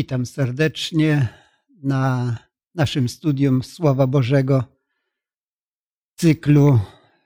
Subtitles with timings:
[0.00, 1.28] Witam serdecznie
[1.82, 2.36] na
[2.74, 4.64] naszym studium Słowa Bożego,
[6.14, 6.80] cyklu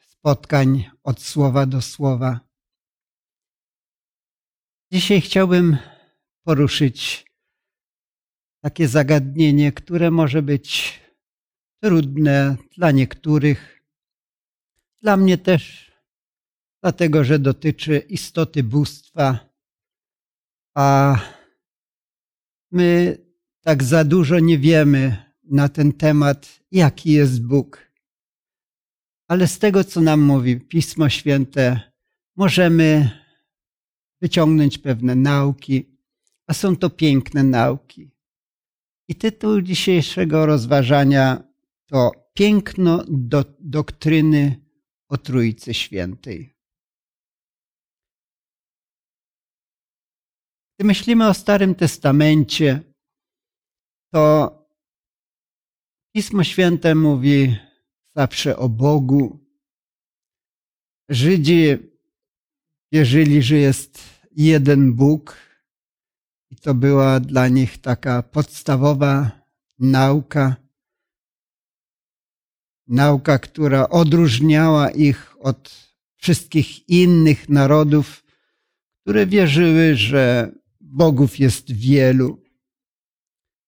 [0.08, 2.40] spotkań od słowa do słowa.
[4.92, 5.76] Dzisiaj chciałbym
[6.42, 7.26] poruszyć
[8.60, 11.00] takie zagadnienie, które może być
[11.82, 13.82] trudne dla niektórych,
[15.02, 15.92] dla mnie też,
[16.82, 19.38] dlatego że dotyczy istoty bóstwa,
[20.74, 21.16] a
[22.74, 23.18] my
[23.60, 27.90] tak za dużo nie wiemy na ten temat, jaki jest Bóg.
[29.28, 31.80] Ale z tego, co nam mówi Pismo Święte,
[32.36, 33.10] możemy
[34.20, 35.98] wyciągnąć pewne nauki,
[36.46, 38.10] a są to piękne nauki.
[39.08, 41.42] I tytuł dzisiejszego rozważania
[41.86, 44.60] to Piękno do, doktryny
[45.08, 46.53] o Trójcy Świętej.
[50.78, 52.80] Gdy myślimy o Starym Testamencie,
[54.12, 54.50] to
[56.14, 57.56] Pismo Święte mówi
[58.16, 59.38] zawsze o Bogu.
[61.08, 61.78] Żydzi
[62.92, 65.36] wierzyli, że jest jeden Bóg,
[66.50, 69.30] i to była dla nich taka podstawowa
[69.78, 70.56] nauka.
[72.86, 78.24] Nauka, która odróżniała ich od wszystkich innych narodów,
[79.02, 80.52] które wierzyły, że
[80.94, 82.42] bogów jest wielu.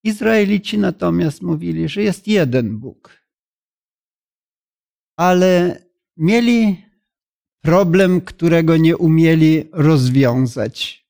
[0.05, 3.27] Izraelici natomiast mówili, że jest jeden Bóg.
[5.17, 5.83] Ale
[6.17, 6.85] mieli
[7.61, 11.07] problem, którego nie umieli rozwiązać.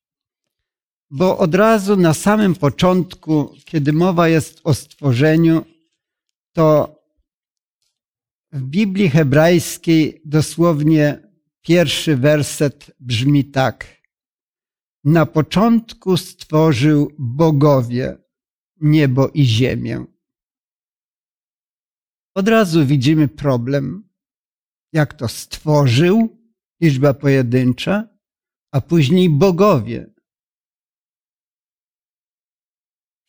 [1.10, 5.64] Bo od razu na samym początku, kiedy mowa jest o stworzeniu,
[6.52, 6.96] to
[8.52, 11.28] w Biblii hebrajskiej dosłownie
[11.62, 13.95] pierwszy werset brzmi tak.
[15.06, 18.18] Na początku stworzył bogowie
[18.80, 20.04] niebo i ziemię.
[22.34, 24.08] Od razu widzimy problem,
[24.92, 26.38] jak to stworzył,
[26.80, 28.08] liczba pojedyncza,
[28.72, 30.14] a później bogowie.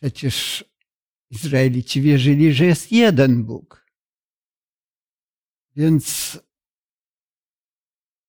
[0.01, 0.65] Przecież
[1.31, 3.85] Izraelici wierzyli, że jest jeden Bóg.
[5.75, 6.37] Więc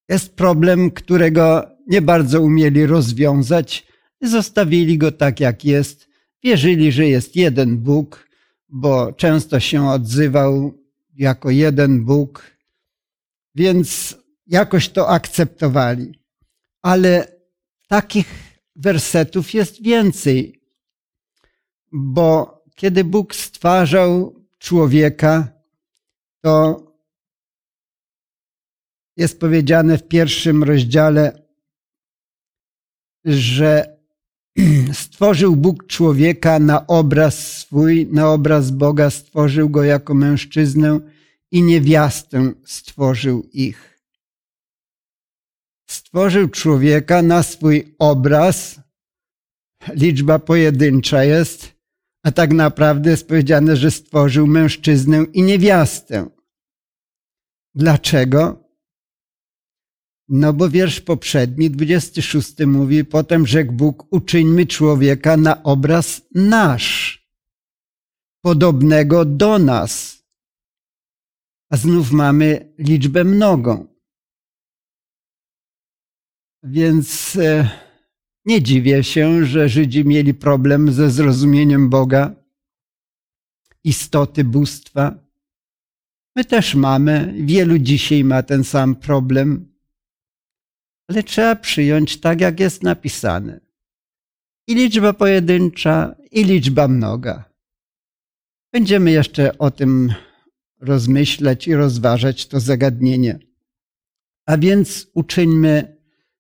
[0.09, 3.87] jest problem, którego nie bardzo umieli rozwiązać.
[4.21, 6.09] Zostawili go tak, jak jest
[6.45, 8.29] Wierzyli, że jest jeden Bóg,
[8.69, 10.75] bo często się odzywał
[11.15, 12.51] jako jeden Bóg,
[13.55, 14.17] więc
[14.47, 16.19] jakoś to akceptowali.
[16.83, 17.33] Ale
[17.89, 18.27] takich
[18.77, 20.61] wersetów jest więcej,
[21.93, 25.49] bo kiedy Bóg stwarzał człowieka,
[26.41, 26.83] to
[29.17, 31.48] jest powiedziane w pierwszym rozdziale,
[33.25, 33.99] że
[34.93, 41.01] stworzył Bóg człowieka na obraz swój, na obraz Boga stworzył go jako mężczyznę
[41.51, 44.01] i niewiastę stworzył ich.
[45.91, 48.81] Stworzył człowieka na swój obraz,
[49.89, 51.73] liczba pojedyncza jest,
[52.23, 56.27] a tak naprawdę jest powiedziane, że stworzył mężczyznę i niewiastę.
[57.75, 58.68] Dlaczego?
[60.29, 67.19] No bo wiersz poprzedni, 26 mówi, potem rzekł Bóg, uczyńmy człowieka na obraz nasz,
[68.41, 70.23] podobnego do nas.
[71.71, 73.87] A znów mamy liczbę mnogą.
[76.63, 77.71] Więc e,
[78.45, 82.35] nie dziwię się, że Żydzi mieli problem ze zrozumieniem Boga,
[83.85, 85.19] istoty bóstwa.
[86.37, 89.78] My też mamy, wielu dzisiaj ma ten sam problem
[91.09, 93.61] ale trzeba przyjąć tak, jak jest napisane.
[94.67, 97.45] I liczba pojedyncza, i liczba mnoga.
[98.73, 100.15] Będziemy jeszcze o tym
[100.81, 103.39] rozmyślać i rozważać to zagadnienie.
[104.47, 105.97] A więc uczyńmy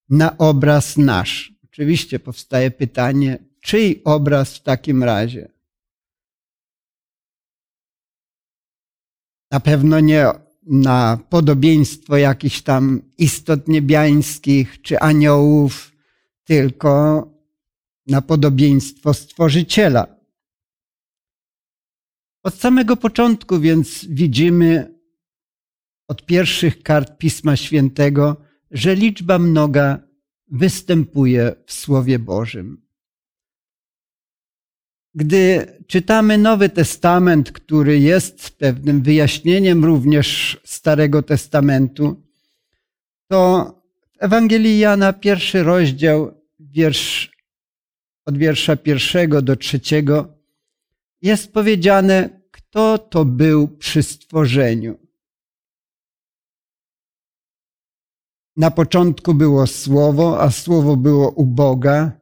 [0.09, 1.53] na obraz nasz.
[1.65, 5.53] Oczywiście powstaje pytanie, czyj obraz w takim razie?
[9.51, 15.93] Na pewno nie na podobieństwo jakichś tam istot niebiańskich czy aniołów,
[16.45, 17.25] tylko
[18.07, 20.07] na podobieństwo Stworzyciela.
[22.43, 24.95] Od samego początku więc widzimy
[26.09, 28.37] od pierwszych kart Pisma Świętego,
[28.71, 29.99] że liczba mnoga
[30.51, 32.88] występuje w Słowie Bożym.
[35.19, 42.23] Gdy czytamy Nowy Testament, który jest pewnym wyjaśnieniem również Starego Testamentu,
[43.31, 43.73] to
[44.13, 47.33] w Ewangelii Jana, pierwszy rozdział, wiersz
[48.27, 50.39] od wiersza pierwszego do trzeciego,
[51.23, 54.99] jest powiedziane, kto to był przy stworzeniu.
[58.57, 62.21] Na początku było Słowo, a Słowo było u Boga,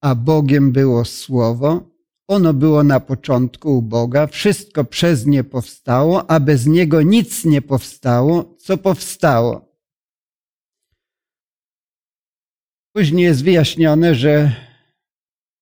[0.00, 1.93] a Bogiem było Słowo.
[2.28, 7.62] Ono było na początku u Boga, wszystko przez nie powstało, a bez niego nic nie
[7.62, 9.74] powstało, co powstało.
[12.96, 14.52] Później jest wyjaśnione, że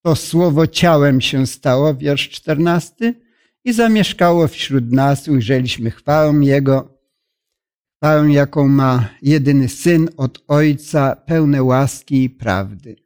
[0.05, 3.15] to słowo ciałem się stało, wiersz czternasty,
[3.65, 6.99] i zamieszkało wśród nas, ujrzeliśmy chwałę Jego,
[7.97, 12.97] chwałę, jaką ma jedyny Syn od Ojca, pełne łaski i prawdy.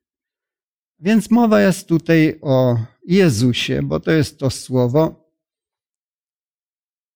[0.98, 2.76] Więc mowa jest tutaj o
[3.06, 5.30] Jezusie, bo to jest to słowo.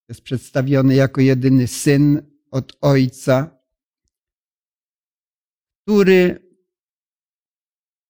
[0.08, 3.58] Jest przedstawiony jako jedyny syn od Ojca,
[5.82, 6.50] który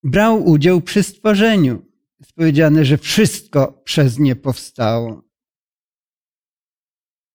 [0.02, 1.86] brał udział przy stworzeniu.
[2.20, 5.22] Jest powiedziane, że wszystko przez nie powstało.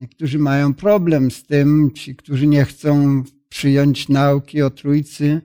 [0.02, 5.42] Niektórzy mają problem z tym, ci, którzy nie chcą przyjąć nauki o Trójcy,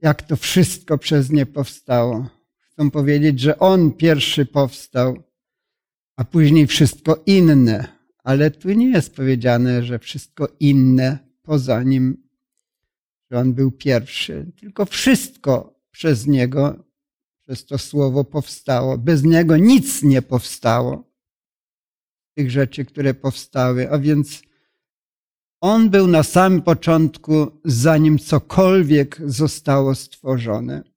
[0.00, 2.39] jak to wszystko przez nie powstało.
[2.80, 5.22] Chcą powiedzieć, że On pierwszy powstał,
[6.16, 7.86] a później wszystko inne.
[8.24, 12.28] Ale tu nie jest powiedziane, że wszystko inne poza Nim,
[13.30, 16.84] że On był pierwszy, tylko wszystko przez Niego,
[17.42, 18.98] przez to słowo powstało.
[18.98, 21.04] Bez Niego nic nie powstało.
[22.34, 23.90] Tych rzeczy, które powstały.
[23.90, 24.42] A więc
[25.60, 30.89] On był na samym początku, zanim cokolwiek zostało stworzone.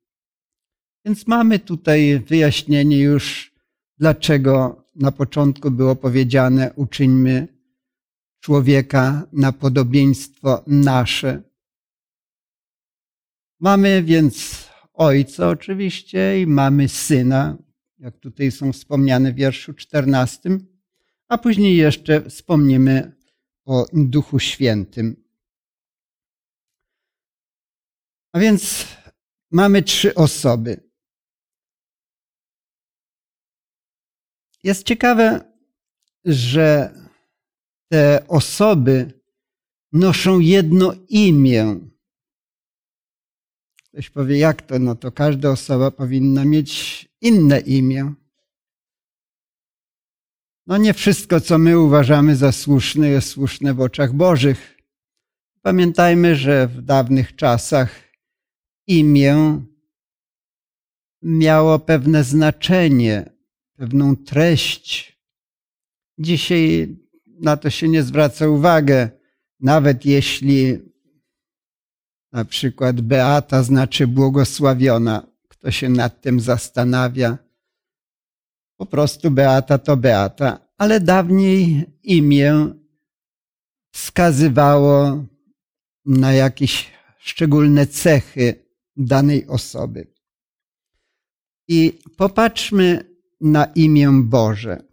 [1.06, 3.54] Więc mamy tutaj wyjaśnienie już,
[3.98, 7.48] dlaczego na początku było powiedziane: uczyńmy
[8.40, 11.44] człowieka na podobieństwo nasze.
[13.60, 17.58] Mamy więc ojca oczywiście i mamy syna,
[17.98, 20.68] jak tutaj są wspomniane w wierszu czternastym,
[21.28, 23.16] a później jeszcze wspomnimy
[23.66, 25.24] o Duchu Świętym.
[28.34, 28.88] A więc
[29.52, 30.93] mamy trzy osoby.
[34.64, 35.54] Jest ciekawe,
[36.26, 36.94] że
[37.92, 39.22] te osoby
[39.92, 41.80] noszą jedno imię.
[43.84, 44.80] Ktoś powie, jak to?
[44.80, 48.14] No to każda osoba powinna mieć inne imię.
[50.68, 54.78] No nie wszystko, co my uważamy za słuszne, jest słuszne w oczach Bożych.
[55.62, 58.04] Pamiętajmy, że w dawnych czasach
[58.88, 59.62] imię
[61.22, 63.33] miało pewne znaczenie,
[63.76, 65.20] pewną treść.
[66.18, 69.10] Dzisiaj na to się nie zwraca uwagę,
[69.60, 70.80] nawet jeśli
[72.32, 75.28] na przykład Beata znaczy błogosławiona.
[75.48, 77.38] Kto się nad tym zastanawia?
[78.78, 82.74] Po prostu Beata to Beata, ale dawniej imię
[83.92, 85.26] wskazywało
[86.06, 88.66] na jakieś szczególne cechy
[88.96, 90.08] danej osoby.
[91.68, 93.13] I popatrzmy
[93.44, 94.84] na imię Boże.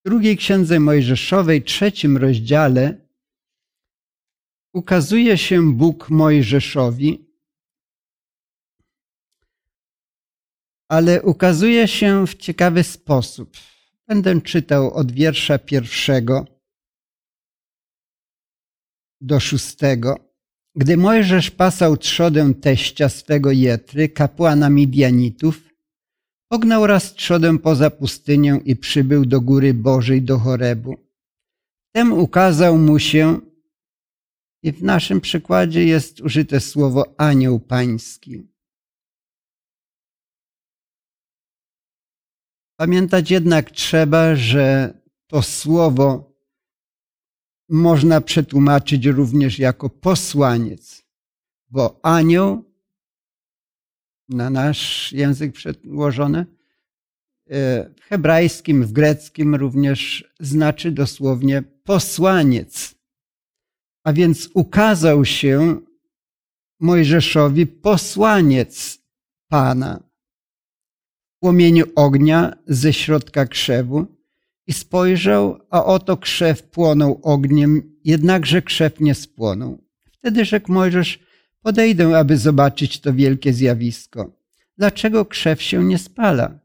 [0.00, 3.08] W drugiej księdze Mojżeszowej, trzecim rozdziale,
[4.74, 7.30] ukazuje się Bóg Mojżeszowi,
[10.88, 13.56] ale ukazuje się w ciekawy sposób.
[14.06, 16.44] Będę czytał od wiersza pierwszego
[19.20, 20.29] do szóstego.
[20.76, 25.70] Gdy Mojżesz pasał trzodę teścia swego Jetry, kapłana Midianitów,
[26.48, 30.96] pognał raz trzodę poza pustynię i przybył do góry Bożej do Chorebu.
[31.92, 33.40] Tem ukazał mu się,
[34.62, 38.48] i w naszym przykładzie jest użyte słowo anioł pański.
[42.76, 44.94] Pamiętać jednak trzeba, że
[45.26, 46.29] to słowo
[47.70, 51.04] można przetłumaczyć również jako posłaniec,
[51.70, 52.64] bo anioł
[54.28, 56.46] na nasz język przełożony e,
[57.94, 62.94] w hebrajskim, w greckim również znaczy dosłownie posłaniec.
[64.04, 65.80] A więc ukazał się
[66.80, 68.98] Mojżeszowi posłaniec
[69.48, 70.00] Pana
[71.36, 74.19] w płomieniu ognia ze środka krzewu
[74.70, 79.78] i spojrzał, a oto krzew płonął ogniem, jednakże krzew nie spłonął.
[80.12, 81.18] Wtedy rzekł Mojżesz,
[81.62, 84.30] podejdę, aby zobaczyć to wielkie zjawisko.
[84.78, 86.58] Dlaczego krzew się nie spala?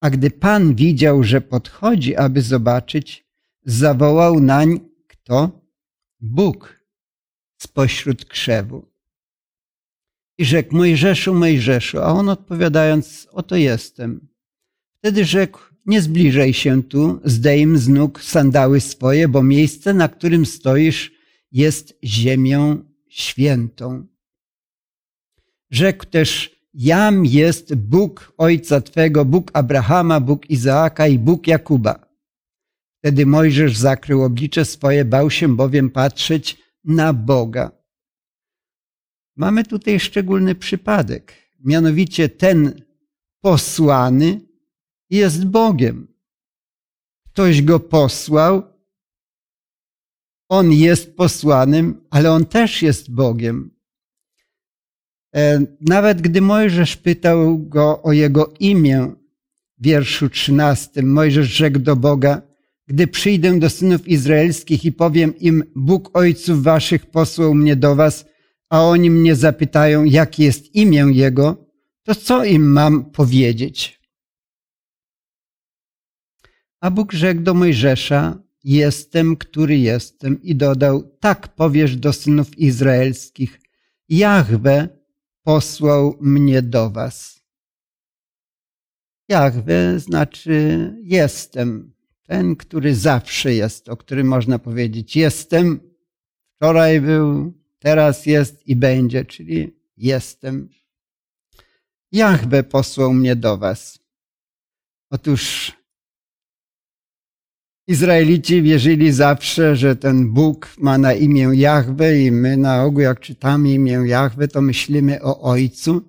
[0.00, 3.26] A gdy Pan widział, że podchodzi, aby zobaczyć,
[3.64, 5.50] zawołał nań kto?
[6.20, 6.80] Bóg.
[7.58, 8.86] spośród krzewu.
[10.38, 14.28] I rzekł, Mojżeszu, Mojżeszu, a on odpowiadając, oto jestem.
[14.98, 20.46] Wtedy rzekł, nie zbliżaj się tu, zdejm z nóg sandały swoje, bo miejsce, na którym
[20.46, 21.12] stoisz,
[21.52, 24.06] jest ziemią świętą.
[25.70, 32.08] Rzekł też, Jam jest Bóg ojca Twego, Bóg Abrahama, Bóg Izaaka i Bóg Jakuba.
[32.98, 37.70] Wtedy Mojżesz zakrył oblicze swoje, bał się bowiem patrzeć na Boga.
[39.36, 41.34] Mamy tutaj szczególny przypadek.
[41.64, 42.82] Mianowicie ten
[43.40, 44.47] posłany
[45.10, 46.08] jest Bogiem.
[47.26, 48.62] Ktoś go posłał,
[50.48, 53.70] on jest posłanym, ale on też jest Bogiem.
[55.34, 59.12] E, nawet gdy Mojżesz pytał go o jego imię,
[59.78, 62.42] w wierszu 13, Mojżesz rzekł do Boga,
[62.86, 68.24] gdy przyjdę do synów izraelskich i powiem im, Bóg ojców waszych posłał mnie do was,
[68.68, 71.66] a oni mnie zapytają, jakie jest imię Jego,
[72.02, 73.97] to co im mam powiedzieć?
[76.80, 83.60] A Bóg rzekł do Mojżesza, jestem, który jestem i dodał, tak powiesz do synów izraelskich,
[84.08, 84.88] Jahwe
[85.42, 87.44] posłał mnie do was.
[89.28, 90.56] Jahwe znaczy
[91.02, 91.92] jestem,
[92.22, 95.80] ten, który zawsze jest, o którym można powiedzieć jestem,
[96.56, 100.68] wczoraj był, teraz jest i będzie, czyli jestem.
[102.12, 103.98] Jahwe posłał mnie do was.
[105.10, 105.72] Otóż
[107.88, 113.20] Izraelici wierzyli zawsze, że ten Bóg ma na imię Jahwe i my na ogół jak
[113.20, 116.02] czytamy imię Jahwe, to myślimy o Ojcu.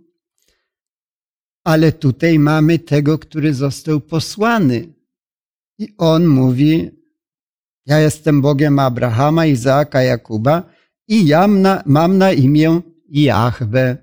[1.63, 4.93] Ale tutaj mamy tego, który został posłany.
[5.77, 6.91] I on mówi,
[7.86, 10.63] ja jestem Bogiem Abrahama, Izaaka, Jakuba
[11.07, 11.48] i ja
[11.86, 13.98] mam na, imię Jahwe.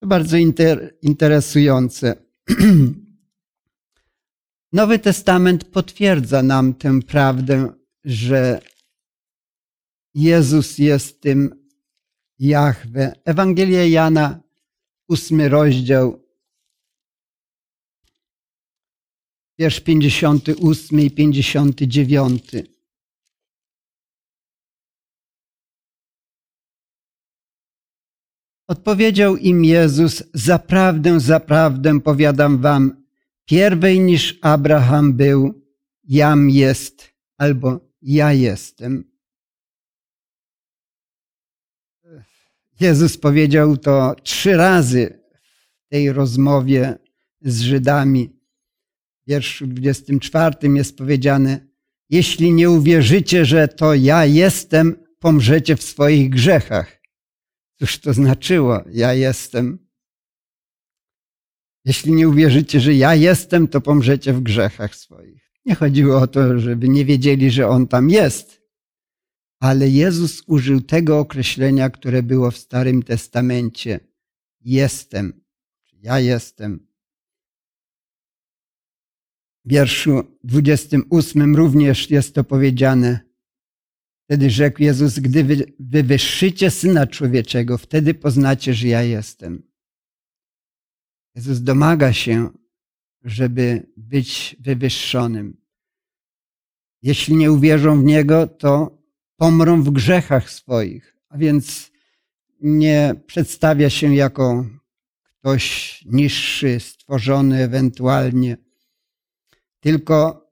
[0.00, 2.16] To bardzo inter, interesujące.
[4.76, 7.72] Nowy Testament potwierdza nam tę prawdę,
[8.04, 8.60] że
[10.14, 11.68] Jezus jest tym
[12.38, 13.12] Jahwe.
[13.24, 14.40] Ewangelia Jana,
[15.08, 16.22] ósmy rozdział,
[19.58, 22.44] wiersz 58 i 59.
[28.68, 33.05] Odpowiedział im Jezus, zaprawdę, zaprawdę powiadam wam,
[33.46, 35.62] pierwej niż Abraham był,
[36.04, 39.16] jam jest, albo ja jestem.
[42.80, 45.18] Jezus powiedział to trzy razy
[45.86, 46.98] w tej rozmowie
[47.40, 48.28] z Żydami.
[49.26, 51.66] W wierszu 24 jest powiedziane,
[52.10, 57.02] jeśli nie uwierzycie, że to ja jestem, pomrzecie w swoich grzechach.
[57.78, 59.85] Cóż to znaczyło, ja jestem?
[61.86, 65.52] Jeśli nie uwierzycie, że ja jestem, to pomrzecie w grzechach swoich.
[65.66, 68.62] Nie chodziło o to, żeby nie wiedzieli, że On tam jest.
[69.60, 74.00] Ale Jezus użył tego określenia, które było w Starym Testamencie.
[74.60, 75.44] Jestem.
[75.92, 76.86] Ja jestem.
[79.64, 83.20] W wierszu 28 również jest to powiedziane.
[84.24, 89.65] Wtedy rzekł Jezus, gdy wy wywyższycie Syna Człowieczego, wtedy poznacie, że ja jestem.
[91.36, 92.50] Jezus domaga się,
[93.24, 95.56] żeby być wywyższonym.
[97.02, 98.98] Jeśli nie uwierzą w Niego, to
[99.36, 101.90] pomrą w grzechach swoich, a więc
[102.60, 104.66] nie przedstawia się jako
[105.40, 108.56] ktoś niższy, stworzony ewentualnie,
[109.80, 110.46] tylko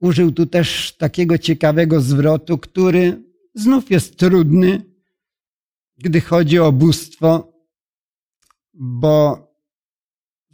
[0.00, 3.22] użył tu też takiego ciekawego zwrotu, który
[3.54, 4.84] znów jest trudny,
[5.98, 7.52] gdy chodzi o bóstwo,
[8.74, 9.47] bo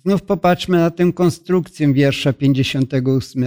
[0.06, 3.44] Znów popatrzmy na tę konstrukcję wiersza 58.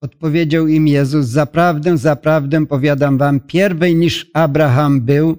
[0.00, 5.36] Odpowiedział im Jezus, zaprawdę, zaprawdę powiadam wam, pierwej niż Abraham był,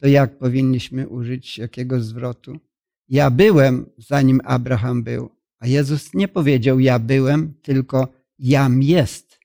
[0.00, 2.58] to jak powinniśmy użyć jakiego zwrotu?
[3.08, 5.30] Ja byłem, zanim Abraham był.
[5.58, 9.38] A Jezus nie powiedział ja byłem, tylko jam jest.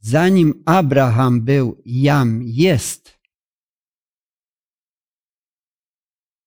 [0.00, 3.17] Zanim Abraham był, jam jest.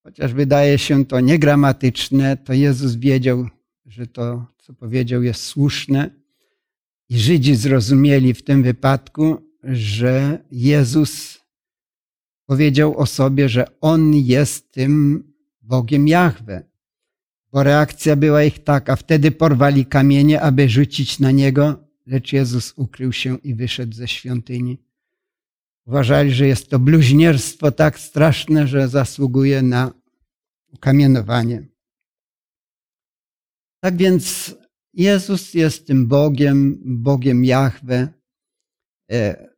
[0.04, 3.48] Chociaż wydaje się to niegramatyczne, to Jezus wiedział,
[3.86, 6.10] że to, co powiedział, jest słuszne.
[7.10, 11.42] I Żydzi zrozumieli w tym wypadku, że Jezus
[12.46, 15.24] powiedział o sobie, że On jest tym
[15.62, 16.64] Bogiem Jahwe.
[17.52, 18.96] Bo reakcja była ich taka.
[18.96, 24.78] Wtedy porwali kamienie, aby rzucić na Niego, lecz Jezus ukrył się i wyszedł ze świątyni.
[25.86, 29.92] Uważali, że jest to bluźnierstwo tak straszne, że zasługuje na
[30.74, 31.68] ukamienowanie.
[33.84, 34.56] Tak więc
[34.94, 38.08] Jezus jest tym Bogiem, Bogiem Jahwe.
[39.12, 39.50] E,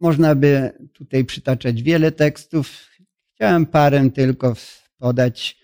[0.00, 2.88] można by tutaj przytaczać wiele tekstów.
[3.34, 4.56] Chciałem parę tylko
[4.98, 5.58] podać,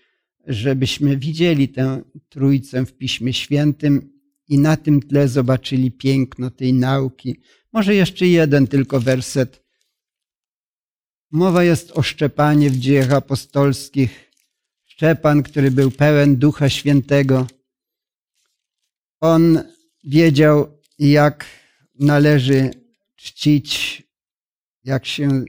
[0.47, 4.09] żebyśmy widzieli tę Trójcę w Piśmie Świętym
[4.47, 7.41] i na tym tle zobaczyli piękno tej nauki.
[7.73, 9.64] Może jeszcze jeden tylko werset.
[11.35, 14.31] Mowa jest o Szczepanie w dziejach apostolskich.
[14.85, 17.47] Szczepan, który był pełen Ducha Świętego.
[19.21, 19.59] On
[20.03, 21.45] wiedział, jak
[21.99, 22.69] należy
[23.15, 24.03] czcić,
[24.83, 25.45] jak się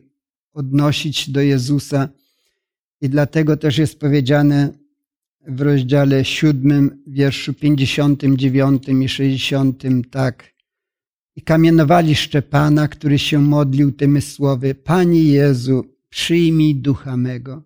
[0.52, 2.08] odnosić do Jezusa.
[3.00, 4.72] I dlatego też jest powiedziane
[5.46, 10.55] w rozdziale siódmym, wierszu pięćdziesiątym dziewiątym i sześćdziesiątym tak.
[11.36, 17.62] I kamienowali Szczepana, który się modlił tymi słowy: Panie Jezu, przyjmij ducha mego.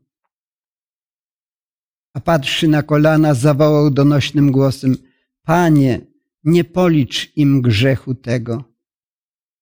[2.15, 4.97] A patrzy na kolana, zawołał donośnym głosem:
[5.43, 6.01] Panie,
[6.45, 8.65] nie policz im grzechu tego.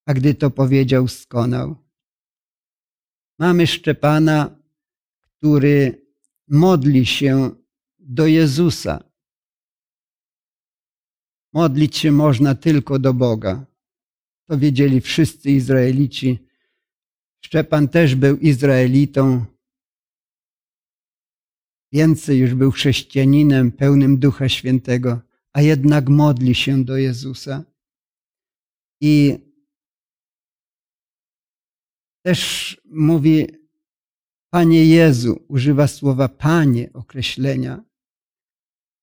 [0.06, 1.76] A gdy to powiedział, skonał.
[3.38, 4.58] Mamy Szczepana,
[5.22, 6.06] który
[6.48, 7.50] modli się
[7.98, 9.04] do Jezusa.
[11.52, 13.66] Modlić się można tylko do Boga.
[14.48, 16.38] To wiedzieli wszyscy Izraelici.
[17.44, 19.44] Szczepan też był Izraelitą.
[21.92, 25.20] Więcej już był chrześcijaninem pełnym Ducha Świętego,
[25.52, 27.64] a jednak modli się do Jezusa.
[29.00, 29.38] I
[32.22, 33.46] też mówi,
[34.50, 37.84] Panie Jezu, używa słowa Panie określenia.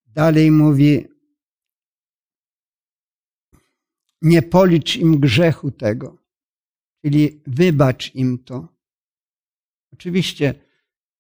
[0.05, 1.08] Dalej mówi,
[4.25, 6.17] nie policz im grzechu tego,
[7.01, 8.67] czyli wybacz im to.
[9.93, 10.53] Oczywiście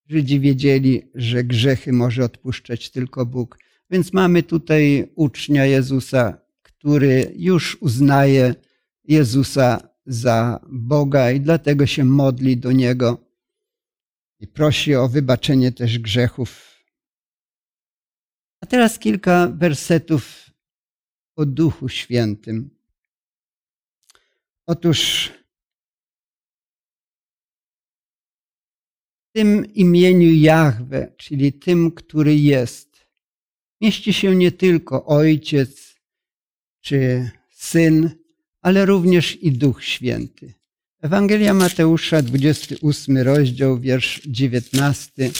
[0.09, 3.57] Żydzi wiedzieli, że grzechy może odpuszczać tylko Bóg.
[3.89, 8.55] Więc mamy tutaj ucznia Jezusa, który już uznaje
[9.03, 13.17] Jezusa za Boga i dlatego się modli do Niego
[14.39, 16.75] i prosi o wybaczenie też grzechów.
[18.61, 20.51] A teraz kilka wersetów
[21.35, 22.74] o Duchu Świętym.
[24.67, 25.29] Otóż
[29.29, 33.07] w tym imieniu Jahwe, czyli tym, który jest,
[33.81, 35.95] mieści się nie tylko Ojciec
[36.81, 38.09] czy Syn,
[38.61, 40.53] ale również i Duch Święty.
[41.01, 45.31] Ewangelia Mateusza, 28 rozdział, wiersz 19.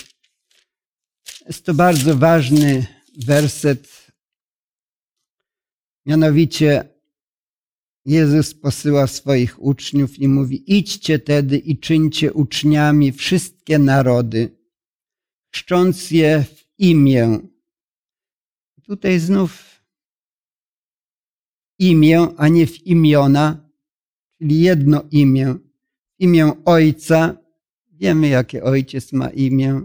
[1.47, 4.11] Jest to bardzo ważny werset.
[6.05, 6.94] Mianowicie
[8.05, 14.57] Jezus posyła swoich uczniów i mówi: Idźcie tedy i czyńcie uczniami wszystkie narody,
[15.53, 17.39] chrzcząc je w imię.
[18.83, 19.81] Tutaj znów
[21.79, 23.69] imię, a nie w imiona,
[24.37, 25.55] czyli jedno imię.
[26.19, 27.37] Imię Ojca.
[27.91, 29.81] Wiemy, jakie ojciec ma imię.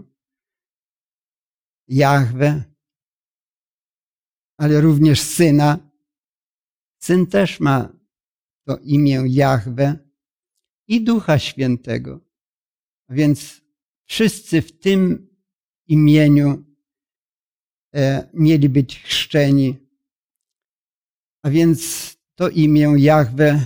[1.87, 2.63] Jahwe,
[4.57, 5.79] ale również syna.
[6.99, 8.00] Syn też ma
[8.65, 9.97] to imię Jahwe
[10.87, 12.19] i Ducha Świętego.
[13.07, 13.61] A więc
[14.05, 15.27] wszyscy w tym
[15.87, 16.65] imieniu
[17.95, 19.77] e, mieli być chrzczeni.
[21.43, 23.65] A więc to imię Jahwe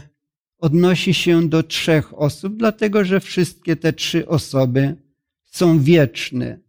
[0.58, 4.96] odnosi się do trzech osób, dlatego że wszystkie te trzy osoby
[5.44, 6.60] są wieczne.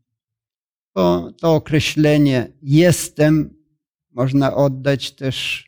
[0.93, 3.57] To, to określenie jestem
[4.11, 5.67] można oddać też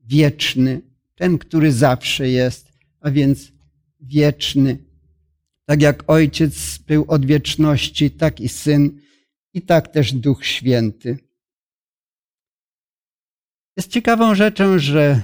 [0.00, 0.87] wieczny
[1.18, 3.52] ten, który zawsze jest, a więc
[4.00, 4.78] wieczny.
[5.64, 9.00] Tak jak Ojciec był od wieczności, tak i Syn,
[9.54, 11.18] i tak też Duch Święty.
[13.76, 15.22] Jest ciekawą rzeczą, że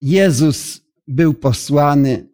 [0.00, 2.28] Jezus był posłany.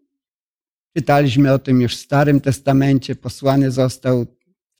[0.96, 3.16] Czytaliśmy o tym już w Starym Testamencie.
[3.16, 4.26] Posłany został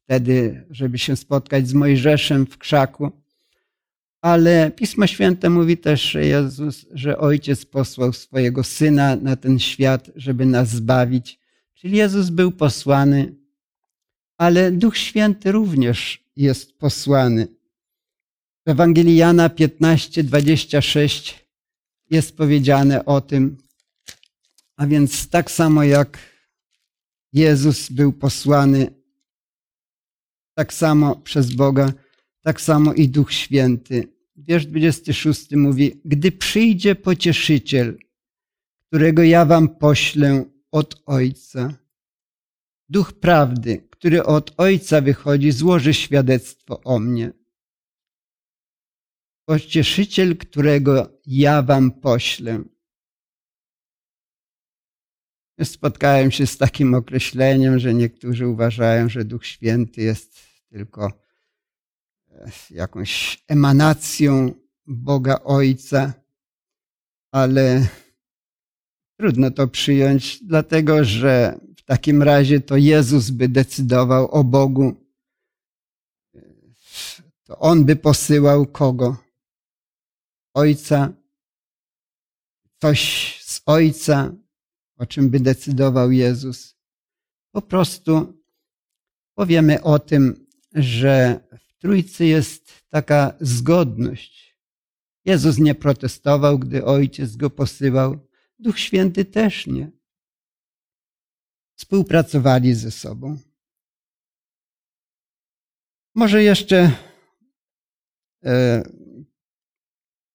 [0.05, 3.13] wtedy, żeby się spotkać z Mojżeszem w krzaku.
[4.21, 10.11] Ale Pismo Święte mówi też, że Jezus, że Ojciec posłał swojego Syna na ten świat,
[10.17, 11.41] żeby nas zbawić.
[11.75, 13.35] Czyli Jezus był posłany,
[14.39, 17.49] ale Duch Święty również jest posłany.
[18.67, 21.47] W Ewangelii Jana 15, 26
[22.11, 23.57] jest powiedziane o tym.
[24.77, 26.19] A więc tak samo jak
[27.33, 28.95] Jezus był posłany,
[30.55, 31.93] tak samo przez Boga
[32.43, 34.09] tak samo i Duch Święty.
[34.37, 37.99] Wiersz 26 mówi, gdy przyjdzie pocieszyciel,
[38.89, 41.75] którego ja wam poślę, od Ojca.
[42.89, 47.33] Duch prawdy, który od Ojca wychodzi, złoży świadectwo o mnie.
[49.45, 52.63] Pocieszyciel, którego ja wam poślę.
[55.65, 61.30] Spotkałem się z takim określeniem, że niektórzy uważają, że Duch Święty jest tylko
[62.71, 64.55] jakąś emanacją
[64.87, 66.13] Boga Ojca,
[67.33, 67.87] ale
[69.19, 74.95] trudno to przyjąć, dlatego że w takim razie to Jezus by decydował o Bogu.
[77.45, 79.17] To On by posyłał kogo?
[80.55, 81.13] Ojca,
[82.81, 83.01] coś
[83.45, 84.33] z Ojca,
[84.97, 86.77] o czym by decydował Jezus.
[87.53, 88.43] Po prostu
[89.35, 91.41] powiemy o tym, że
[91.81, 94.57] Trójcy jest taka zgodność.
[95.25, 98.29] Jezus nie protestował, gdy Ojciec go posyłał.
[98.59, 99.91] Duch Święty też nie.
[101.77, 103.39] Współpracowali ze sobą.
[106.15, 106.93] Może jeszcze
[108.45, 108.83] e,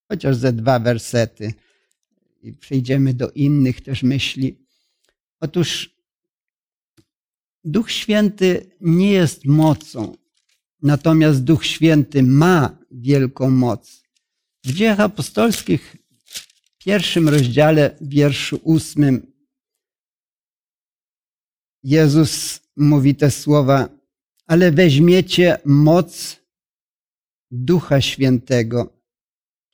[0.07, 1.53] chociaż ze dwa wersety
[2.41, 4.65] i przejdziemy do innych też myśli.
[5.39, 5.95] Otóż
[7.63, 10.17] Duch Święty nie jest mocą,
[10.81, 14.03] natomiast Duch Święty ma wielką moc.
[14.65, 15.95] W dziejach apostolskich,
[16.79, 19.35] w pierwszym rozdziale, wierszu ósmym,
[21.85, 23.89] Jezus mówi te słowa,
[24.47, 26.39] ale weźmiecie moc
[27.51, 29.01] Ducha Świętego,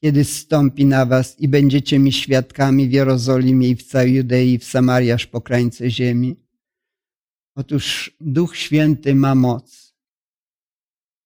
[0.03, 4.59] kiedy zstąpi na was i będziecie mi świadkami w Jerozolimie i w całej Judei i
[4.59, 6.35] w Samarii aż po krańce ziemi.
[7.55, 9.90] Otóż Duch Święty ma moc.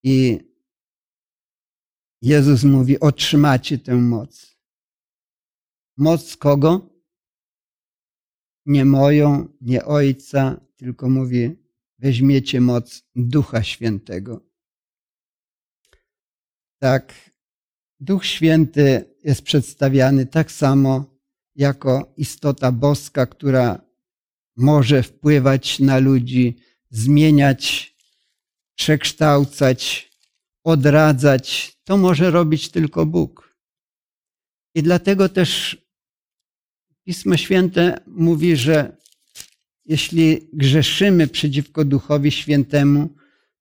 [0.07, 0.39] I
[2.21, 4.57] Jezus mówi, otrzymacie tę moc.
[5.97, 6.89] Moc kogo?
[8.65, 11.55] Nie moją, nie Ojca, tylko mówi,
[11.99, 14.45] weźmiecie moc Ducha Świętego.
[16.79, 17.31] Tak,
[17.99, 21.19] Duch Święty jest przedstawiany tak samo
[21.55, 23.81] jako istota boska, która
[24.55, 26.57] może wpływać na ludzi,
[26.89, 27.94] zmieniać,
[28.75, 30.11] przekształcać,
[30.63, 31.77] odradzać.
[31.83, 33.55] To może robić tylko Bóg.
[34.75, 35.77] I dlatego też
[37.03, 38.97] Pismo Święte mówi, że
[39.85, 43.15] jeśli grzeszymy przeciwko Duchowi Świętemu,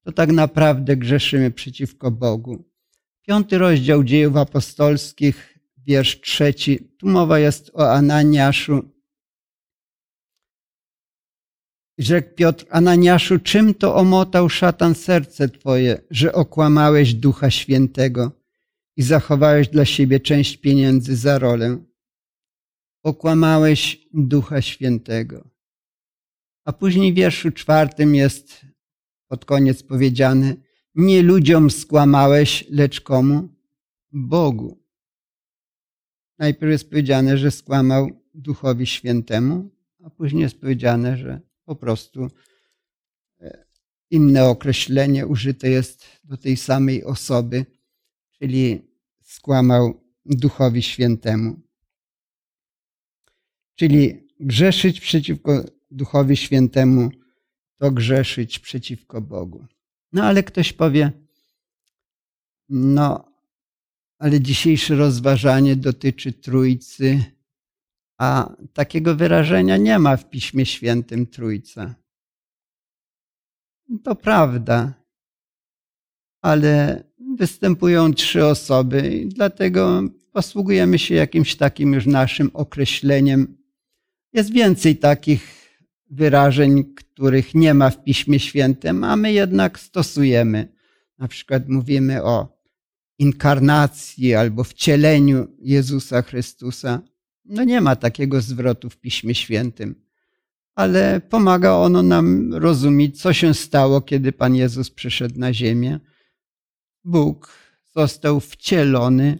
[0.05, 2.65] to tak naprawdę grzeszymy przeciwko Bogu.
[3.27, 6.89] Piąty rozdział dziejów apostolskich, wiersz trzeci.
[6.99, 8.94] Tu mowa jest o Ananiaszu.
[11.99, 18.33] Rzekł Piotr, Ananiaszu, czym to omotał szatan serce twoje, że okłamałeś Ducha Świętego
[18.97, 21.85] i zachowałeś dla siebie część pieniędzy za rolę?
[23.03, 25.49] Okłamałeś Ducha Świętego.
[26.65, 28.61] A później w wierszu czwartym jest
[29.29, 30.57] pod koniec powiedziane,
[30.95, 33.49] nie ludziom skłamałeś, lecz komu?
[34.13, 34.85] Bogu.
[36.39, 39.71] Najpierw jest powiedziane, że skłamał Duchowi Świętemu,
[40.05, 42.31] a później jest powiedziane, że po prostu
[43.41, 43.65] e,
[44.11, 47.67] inne określenie użyte jest do tej samej osoby,
[48.39, 48.83] czyli
[49.23, 51.61] skłamał Duchowi Świętemu.
[53.75, 57.11] Czyli grzeszyć przeciwko Duchowi Świętemu
[57.77, 59.67] to grzeszyć przeciwko Bogu.
[60.13, 61.13] No ale ktoś powie,
[62.69, 63.33] no,
[64.19, 67.34] ale dzisiejsze rozważanie dotyczy Trójcy,
[68.19, 71.95] a takiego wyrażenia nie ma w Piśmie Świętym Trójca.
[74.05, 74.95] To prawda,
[76.43, 77.05] ale
[77.37, 83.57] występują trzy osoby i dlatego posługujemy się jakimś takim już naszym określeniem.
[84.33, 85.65] Jest więcej takich
[86.11, 90.69] wyrażeń, których nie ma w Piśmie Świętym, a my jednak stosujemy.
[91.19, 92.55] Na przykład mówimy o
[93.19, 97.03] inkarnacji albo wcieleniu Jezusa Chrystusa.
[97.45, 100.05] No nie ma takiego zwrotu w Piśmie Świętym,
[100.75, 106.01] ale pomaga ono nam rozumieć, co się stało, kiedy Pan Jezus przyszedł na ziemię.
[107.05, 107.59] Bóg
[107.97, 109.39] został wcielony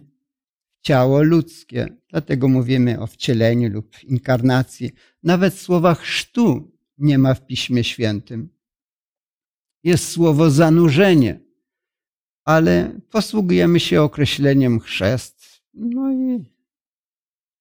[0.71, 1.87] w ciało ludzkie.
[2.09, 4.91] Dlatego mówimy o wcieleniu lub inkarnacji.
[5.23, 8.49] Nawet słowa chrztu nie ma w Piśmie Świętym.
[9.83, 11.39] Jest słowo zanurzenie,
[12.43, 15.61] ale posługujemy się określeniem chrzest.
[15.73, 16.54] No i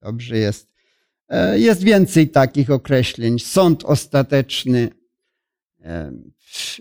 [0.05, 0.69] dobrze jest.
[1.29, 3.39] E, jest więcej takich określeń.
[3.39, 4.89] Sąd ostateczny,
[5.81, 6.13] e,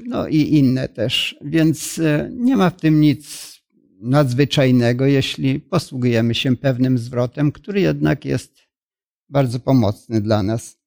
[0.06, 1.36] no i inne też.
[1.42, 3.54] Więc e, nie ma w tym nic
[4.02, 8.58] nadzwyczajnego, jeśli posługujemy się pewnym zwrotem, który jednak jest
[9.30, 10.78] bardzo pomocny dla nas.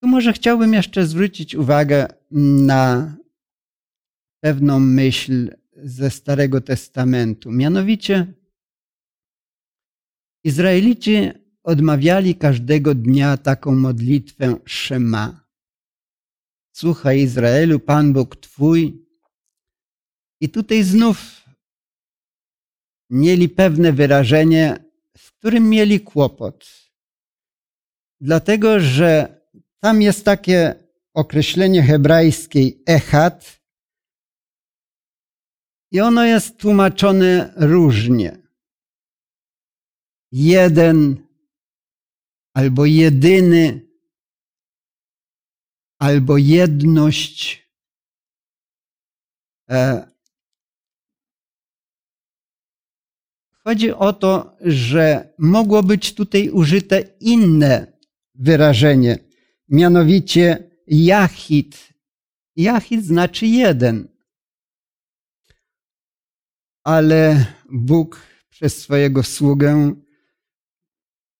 [0.00, 2.06] Tu może chciałbym jeszcze zwrócić uwagę
[2.66, 3.16] na
[4.40, 7.50] pewną myśl ze Starego Testamentu.
[7.50, 8.41] Mianowicie,
[10.44, 11.30] Izraelici
[11.62, 15.46] odmawiali każdego dnia taką modlitwę Szema.
[16.72, 19.06] Słuchaj Izraelu, Pan Bóg Twój.
[20.40, 21.42] I tutaj znów
[23.10, 24.84] mieli pewne wyrażenie,
[25.16, 26.66] z którym mieli kłopot.
[28.20, 29.40] Dlatego, że
[29.80, 30.74] tam jest takie
[31.14, 33.62] określenie hebrajskie echat
[35.90, 38.41] i ono jest tłumaczone różnie.
[40.32, 41.26] Jeden
[42.54, 43.88] albo jedyny,
[45.98, 47.68] albo jedność.
[49.70, 50.10] E,
[53.64, 57.98] chodzi o to, że mogło być tutaj użyte inne
[58.34, 59.18] wyrażenie,
[59.68, 61.92] mianowicie Jachid.
[62.56, 64.08] Jachid znaczy jeden.
[66.84, 69.94] Ale Bóg przez swojego sługę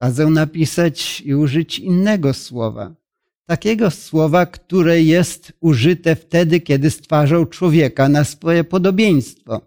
[0.03, 2.95] kazał napisać i użyć innego słowa.
[3.47, 9.61] Takiego słowa, które jest użyte wtedy, kiedy stwarzał człowieka na swoje podobieństwo.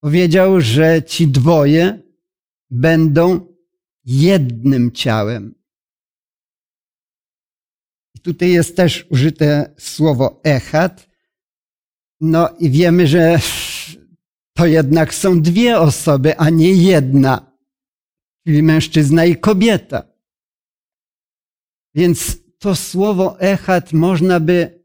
[0.00, 2.02] Powiedział, że ci dwoje
[2.70, 3.46] będą
[4.04, 5.54] jednym ciałem.
[8.14, 11.08] I tutaj jest też użyte słowo echat.
[12.20, 13.38] No i wiemy, że
[14.56, 17.49] to jednak są dwie osoby, a nie jedna,
[18.44, 20.02] czyli mężczyzna i kobieta.
[21.94, 24.84] Więc to słowo echat można by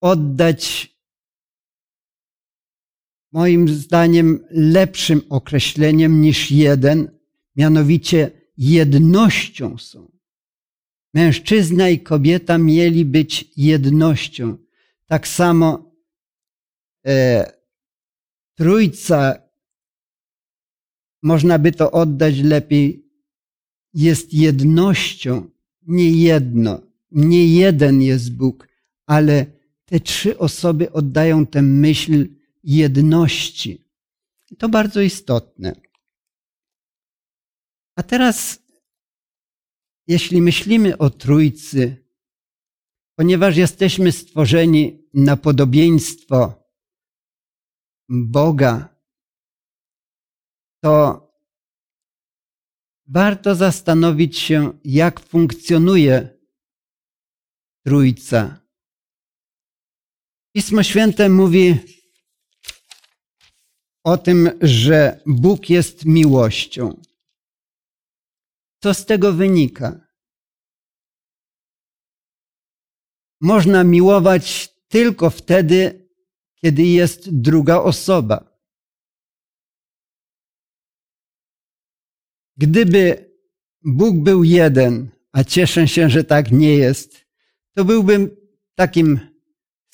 [0.00, 0.94] oddać
[3.32, 7.18] moim zdaniem lepszym określeniem niż jeden,
[7.56, 10.12] mianowicie jednością są.
[11.14, 14.56] Mężczyzna i kobieta mieli być jednością.
[15.06, 15.94] Tak samo
[17.06, 17.52] e,
[18.54, 19.43] trójca,
[21.24, 23.10] można by to oddać lepiej,
[23.94, 25.50] jest jednością,
[25.82, 28.68] nie jedno, nie jeden jest Bóg,
[29.06, 29.46] ale
[29.84, 32.28] te trzy osoby oddają tę myśl
[32.64, 33.84] jedności.
[34.58, 35.80] To bardzo istotne.
[37.96, 38.62] A teraz,
[40.06, 41.96] jeśli myślimy o Trójcy,
[43.16, 46.68] ponieważ jesteśmy stworzeni na podobieństwo
[48.08, 48.93] Boga,
[50.84, 51.32] to
[53.06, 56.38] warto zastanowić się, jak funkcjonuje
[57.86, 58.60] Trójca.
[60.54, 61.78] Pismo Święte mówi
[64.04, 67.02] o tym, że Bóg jest miłością.
[68.82, 70.00] Co z tego wynika?
[73.40, 76.08] Można miłować tylko wtedy,
[76.54, 78.53] kiedy jest druga osoba.
[82.56, 83.30] Gdyby
[83.84, 87.26] Bóg był jeden, a cieszę się, że tak nie jest,
[87.74, 88.30] to byłbym
[88.74, 89.20] takim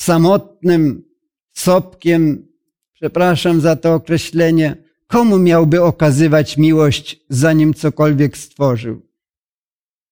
[0.01, 1.05] samotnym
[1.53, 2.49] sopkiem,
[2.93, 9.03] przepraszam za to określenie, komu miałby okazywać miłość, zanim cokolwiek stworzył?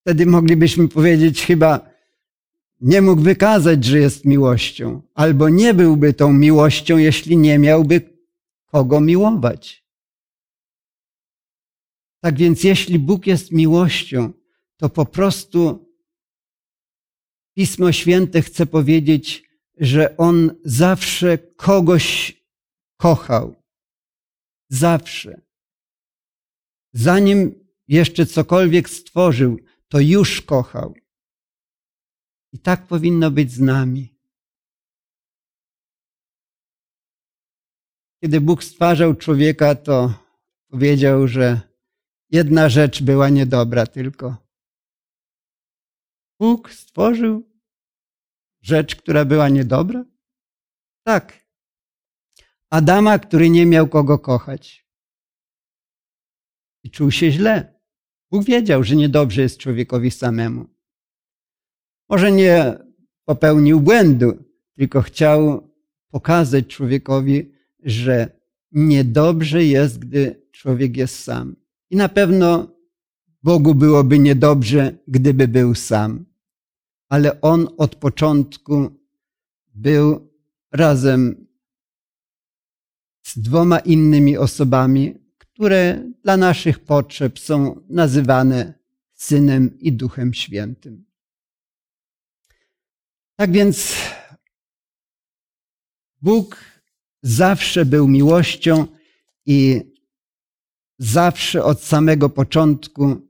[0.01, 1.91] Wtedy moglibyśmy powiedzieć chyba,
[2.81, 8.01] nie mógł wykazać, że jest miłością, albo nie byłby tą miłością, jeśli nie miałby
[8.67, 9.88] kogo miłować.
[12.29, 14.33] Tak więc, jeśli Bóg jest miłością,
[14.77, 15.89] to po prostu
[17.55, 22.37] Pismo Święte chce powiedzieć, że On zawsze kogoś
[22.97, 23.63] kochał.
[24.69, 25.41] Zawsze.
[26.93, 30.95] Zanim jeszcze cokolwiek stworzył, to już kochał.
[32.53, 34.19] I tak powinno być z nami.
[38.23, 40.15] Kiedy Bóg stwarzał człowieka, to
[40.71, 41.69] powiedział, że
[42.31, 44.37] jedna rzecz była niedobra tylko.
[46.41, 47.49] Bóg stworzył
[48.61, 50.05] rzecz, która była niedobra?
[51.07, 51.47] Tak.
[52.71, 54.89] Adama, który nie miał kogo kochać.
[56.85, 57.81] I czuł się źle.
[58.31, 60.67] Bóg wiedział, że niedobrze jest człowiekowi samemu.
[62.09, 62.79] Może nie
[63.25, 65.69] popełnił błędu, tylko chciał
[66.11, 68.41] pokazać człowiekowi, że
[68.73, 71.57] niedobrze jest, gdy człowiek jest sam.
[71.91, 72.69] I na pewno
[73.43, 76.25] Bogu byłoby niedobrze, gdyby był sam.
[77.09, 78.91] Ale on od początku
[79.75, 80.31] był
[80.73, 81.47] razem
[83.23, 88.75] z dwoma innymi osobami, które dla naszych potrzeb są nazywane
[89.15, 91.05] Synem i Duchem Świętym.
[93.37, 93.95] Tak więc
[96.23, 96.65] Bóg
[97.23, 98.87] zawsze był miłością
[99.47, 99.83] i
[100.99, 103.29] zawsze od samego początku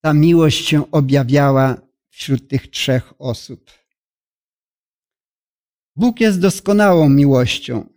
[0.00, 1.76] ta miłość się objawiała
[2.08, 3.70] wśród tych trzech osób.
[5.96, 7.88] Bóg jest doskonałą miłością,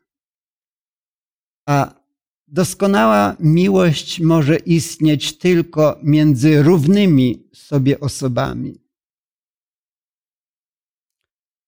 [1.67, 1.99] a
[2.47, 8.81] doskonała miłość może istnieć tylko między równymi sobie osobami.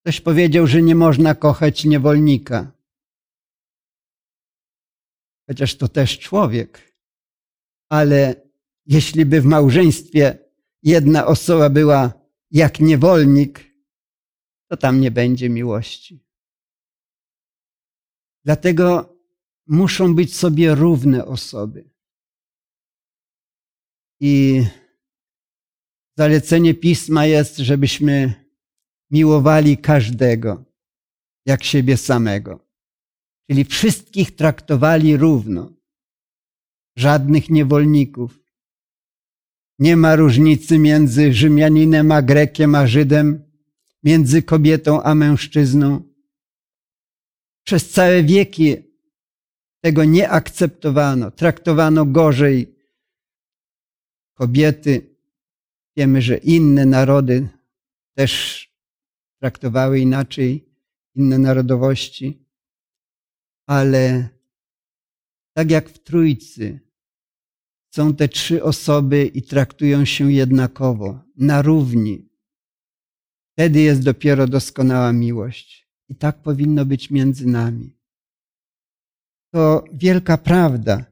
[0.01, 2.71] Ktoś powiedział, że nie można kochać niewolnika.
[5.49, 6.90] Chociaż to też człowiek.
[7.91, 8.35] Ale
[8.85, 10.37] jeśli by w małżeństwie
[10.83, 12.13] jedna osoba była
[12.51, 13.59] jak niewolnik,
[14.67, 16.25] to tam nie będzie miłości.
[18.45, 19.17] Dlatego
[19.67, 21.89] muszą być sobie równe osoby.
[24.19, 24.63] I
[26.17, 28.33] zalecenie pisma jest, żebyśmy
[29.09, 30.65] miłowali każdego
[31.45, 32.67] jak siebie samego.
[33.49, 35.80] Czyli wszystkich traktowali równo.
[36.95, 38.39] Żadnych niewolników.
[39.79, 43.43] Nie ma różnicy między Rzymianinem a Grekiem a Żydem,
[44.03, 46.13] między kobietą a mężczyzną.
[47.63, 48.75] Przez całe wieki
[49.81, 52.75] tego nie akceptowano, traktowano gorzej
[54.33, 55.15] kobiety.
[55.97, 57.49] Wiemy, że inne narody
[58.13, 58.31] też
[59.39, 60.65] traktowały inaczej
[61.15, 62.45] inne narodowości,
[63.67, 64.29] ale
[65.53, 66.79] tak jak w Trójcy
[67.93, 72.29] są te trzy osoby i traktują się jednakowo, na równi.
[73.53, 75.87] Wtedy jest dopiero doskonała miłość.
[76.09, 77.97] I tak powinno być między nami.
[79.53, 81.05] To wielka prawda.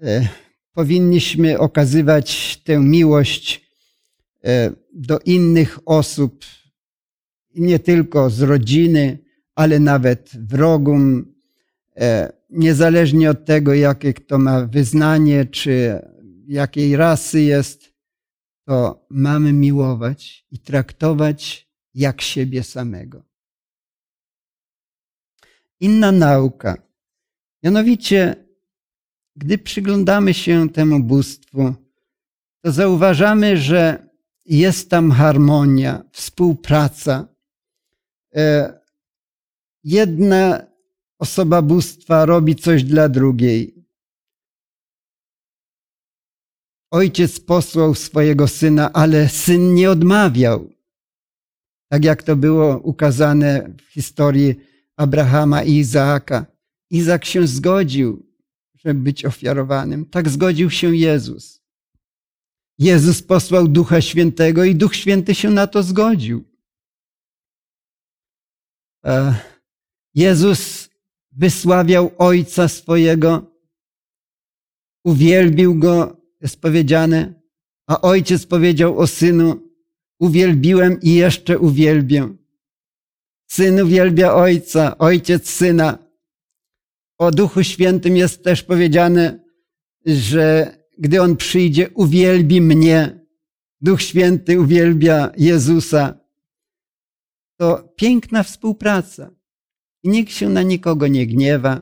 [0.00, 0.28] E,
[0.72, 3.66] powinniśmy okazywać tę miłość
[4.44, 6.44] e, do innych osób,
[7.54, 9.18] nie tylko z rodziny,
[9.54, 11.31] ale nawet wrogom,
[12.50, 16.00] niezależnie od tego, jakie kto ma wyznanie, czy
[16.46, 17.92] jakiej rasy jest,
[18.64, 23.22] to mamy miłować i traktować jak siebie samego.
[25.80, 26.82] Inna nauka.
[27.62, 28.46] Mianowicie,
[29.36, 31.74] gdy przyglądamy się temu bóstwu,
[32.64, 34.08] to zauważamy, że
[34.44, 37.32] jest tam harmonia, współpraca,
[38.36, 38.72] E,
[39.84, 40.66] jedna
[41.22, 43.74] osoba bóstwa robi coś dla drugiej.
[46.90, 50.70] Ojciec posłał swojego syna, ale syn nie odmawiał.
[51.88, 54.54] Tak jak to było ukazane w historii
[54.96, 56.46] Abrahama i Izaaka.
[56.90, 58.26] Izak się zgodził,
[58.74, 60.06] żeby być ofiarowanym.
[60.06, 61.62] Tak zgodził się Jezus.
[62.78, 66.44] Jezus posłał Ducha Świętego i Duch Święty się na to zgodził.
[69.04, 69.34] E,
[70.14, 70.81] Jezus
[71.32, 73.52] wysławiał Ojca swojego,
[75.04, 77.34] uwielbił Go, jest powiedziane,
[77.86, 79.60] a Ojciec powiedział o Synu,
[80.18, 82.28] uwielbiłem i jeszcze uwielbię.
[83.50, 85.98] Syn uwielbia Ojca, Ojciec Syna.
[87.18, 89.44] O Duchu Świętym jest też powiedziane,
[90.06, 93.26] że gdy On przyjdzie, uwielbi mnie.
[93.80, 96.22] Duch Święty uwielbia Jezusa
[97.56, 99.30] to piękna współpraca.
[100.02, 101.80] I nikt się na nikogo nie gniewa.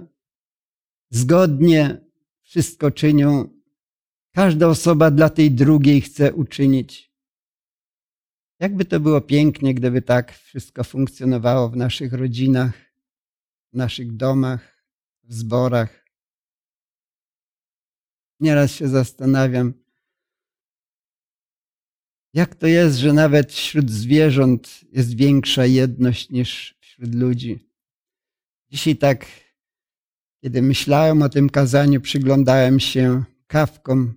[1.11, 2.01] Zgodnie
[2.43, 3.61] wszystko czynią.
[4.35, 7.11] Każda osoba dla tej drugiej chce uczynić.
[8.61, 12.73] Jakby to było pięknie, gdyby tak wszystko funkcjonowało w naszych rodzinach,
[13.73, 14.85] w naszych domach,
[15.23, 16.05] w zborach.
[18.41, 19.73] Nieraz się zastanawiam,
[22.35, 27.70] jak to jest, że nawet wśród zwierząt jest większa jedność niż wśród ludzi?
[28.71, 29.27] Dzisiaj tak,
[30.43, 34.15] kiedy myślałem o tym kazaniu, przyglądałem się kawkom,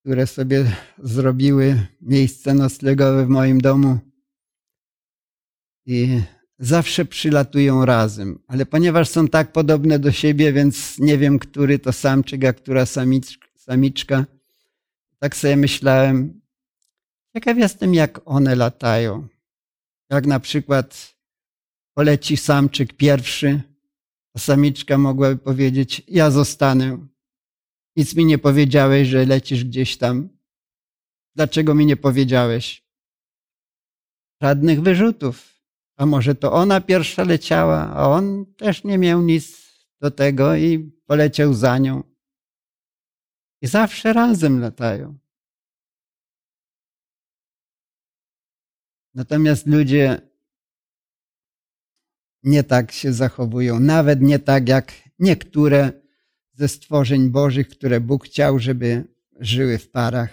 [0.00, 3.98] które sobie zrobiły miejsce noclegowe w moim domu.
[5.86, 6.20] I
[6.58, 11.92] zawsze przylatują razem, ale ponieważ są tak podobne do siebie, więc nie wiem, który to
[11.92, 12.86] samczyk, a która
[13.56, 14.26] samiczka,
[15.18, 16.40] tak sobie myślałem,
[17.34, 19.28] ciekaw jestem, jak one latają.
[20.10, 21.14] Jak na przykład
[21.94, 23.62] poleci samczyk pierwszy,
[24.34, 27.06] a samiczka mogłaby powiedzieć, ja zostanę.
[27.96, 30.28] Nic mi nie powiedziałeś, że lecisz gdzieś tam.
[31.34, 32.84] Dlaczego mi nie powiedziałeś?
[34.42, 35.52] Żadnych wyrzutów.
[35.96, 40.92] A może to ona pierwsza leciała, a on też nie miał nic do tego i
[41.06, 42.02] poleciał za nią.
[43.62, 45.18] I zawsze razem latają.
[49.14, 50.31] Natomiast ludzie
[52.42, 55.92] nie tak się zachowują, nawet nie tak jak niektóre
[56.52, 59.04] ze stworzeń Bożych, które Bóg chciał, żeby
[59.40, 60.30] żyły w parach.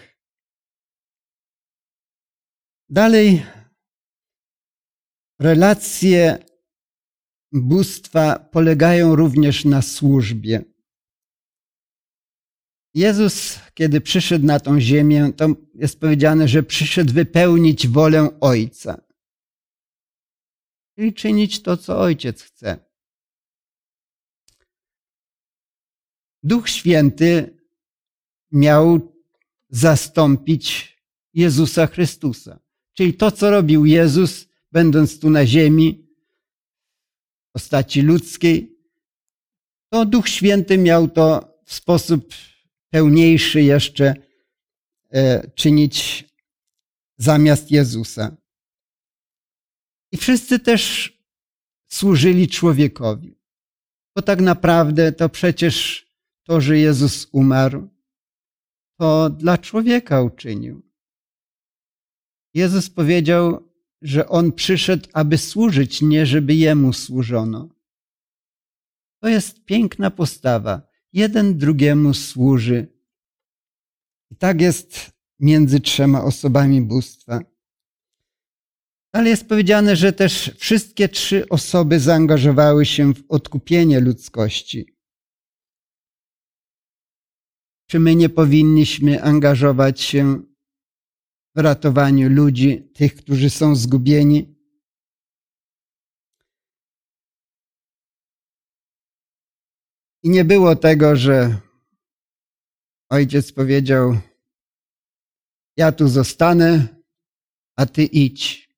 [2.89, 3.45] Dalej,
[5.39, 6.37] relacje
[7.51, 10.63] bóstwa polegają również na służbie.
[12.93, 19.08] Jezus, kiedy przyszedł na tą ziemię, to jest powiedziane, że przyszedł wypełnić wolę Ojca.
[20.99, 22.77] Czyli czynić to, co Ojciec chce.
[26.43, 27.57] Duch Święty
[28.51, 29.13] miał
[29.69, 30.97] zastąpić
[31.33, 32.59] Jezusa Chrystusa.
[32.93, 36.07] Czyli to, co robił Jezus, będąc tu na ziemi,
[37.49, 38.77] w postaci ludzkiej,
[39.89, 42.33] to Duch Święty miał to w sposób
[42.89, 44.13] pełniejszy jeszcze
[45.09, 46.25] e, czynić
[47.17, 48.38] zamiast Jezusa.
[50.11, 51.13] I wszyscy też
[51.87, 53.39] służyli człowiekowi.
[54.15, 56.05] Bo tak naprawdę to przecież
[56.43, 57.89] to, że Jezus umarł,
[58.99, 60.81] to dla człowieka uczynił.
[62.53, 63.69] Jezus powiedział,
[64.01, 67.69] że On przyszedł, aby służyć, nie żeby Jemu służono.
[69.21, 70.81] To jest piękna postawa.
[71.13, 72.87] Jeden drugiemu służy.
[74.31, 77.39] I tak jest między trzema osobami bóstwa.
[79.11, 84.95] Ale jest powiedziane, że też wszystkie trzy osoby zaangażowały się w odkupienie ludzkości.
[87.87, 90.41] Czy my nie powinniśmy angażować się
[91.55, 94.55] w ratowaniu ludzi, tych, którzy są zgubieni?
[100.23, 101.57] I nie było tego, że
[103.09, 104.17] ojciec powiedział:
[105.77, 106.87] Ja tu zostanę,
[107.75, 108.68] a ty idź.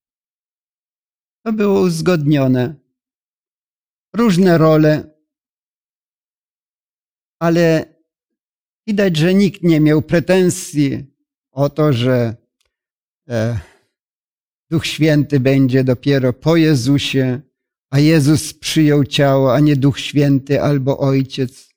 [1.45, 2.75] To było uzgodnione.
[4.15, 5.11] Różne role,
[7.39, 7.85] ale
[8.87, 11.05] widać, że nikt nie miał pretensji
[11.51, 12.35] o to, że
[13.29, 13.59] e,
[14.69, 17.41] Duch Święty będzie dopiero po Jezusie,
[17.89, 21.69] a Jezus przyjął ciało, a nie Duch Święty albo Ojciec.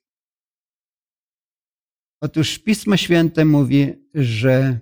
[2.21, 4.79] Otóż Pismo Święte mówi, że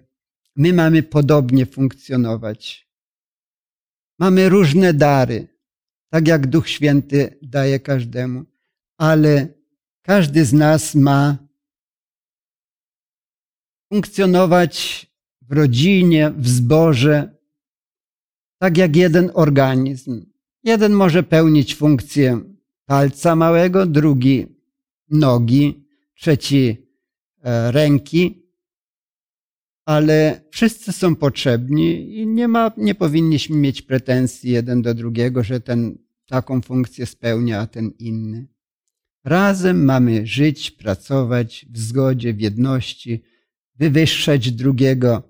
[0.55, 2.93] my mamy podobnie funkcjonować.
[4.20, 5.47] Mamy różne dary,
[6.09, 8.45] tak jak Duch Święty daje każdemu,
[8.97, 9.47] ale
[10.01, 11.38] każdy z nas ma
[13.93, 15.05] funkcjonować
[15.41, 17.38] w rodzinie, w zborze,
[18.59, 20.26] tak jak jeden organizm.
[20.64, 22.39] Jeden może pełnić funkcję
[22.86, 24.47] palca małego, drugi
[25.09, 26.78] nogi, trzeci
[27.43, 28.43] e, ręki,
[29.86, 35.59] ale wszyscy są potrzebni i nie, ma, nie powinniśmy mieć pretensji jeden do drugiego, że
[35.59, 38.47] ten taką funkcję spełnia, a ten inny.
[39.23, 43.23] Razem mamy żyć, pracować w zgodzie, w jedności,
[43.75, 45.23] wywyższać drugiego.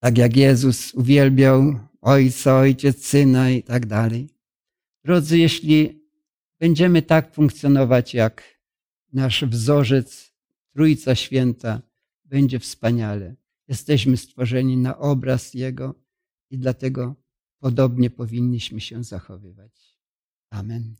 [0.00, 4.28] Tak jak Jezus uwielbiał Ojca, Ojciec, Syna i tak dalej.
[5.04, 6.02] Drodzy, jeśli
[6.60, 8.58] będziemy tak funkcjonować jak
[9.12, 10.32] nasz wzorzec,
[10.72, 11.87] Trójca Święta,
[12.28, 13.34] będzie wspaniale.
[13.68, 15.94] Jesteśmy stworzeni na obraz Jego
[16.50, 17.14] i dlatego
[17.58, 19.98] podobnie powinniśmy się zachowywać.
[20.50, 20.96] Amen.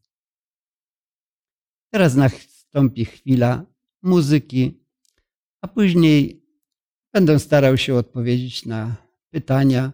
[1.91, 3.67] Teraz nastąpi chwila
[4.03, 4.81] muzyki,
[5.61, 6.43] a później
[7.13, 8.97] będę starał się odpowiedzieć na
[9.31, 9.93] pytania